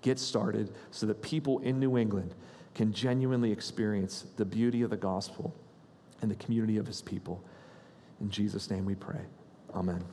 get 0.00 0.18
started 0.18 0.72
so 0.90 1.06
that 1.06 1.22
people 1.22 1.58
in 1.60 1.78
New 1.78 1.96
England 1.96 2.34
can 2.74 2.92
genuinely 2.92 3.52
experience 3.52 4.26
the 4.36 4.44
beauty 4.44 4.82
of 4.82 4.90
the 4.90 4.96
gospel 4.96 5.54
and 6.20 6.30
the 6.30 6.34
community 6.36 6.78
of 6.78 6.86
his 6.86 7.02
people. 7.02 7.42
In 8.20 8.30
Jesus' 8.30 8.70
name 8.70 8.84
we 8.84 8.94
pray. 8.94 9.20
Amen. 9.74 10.04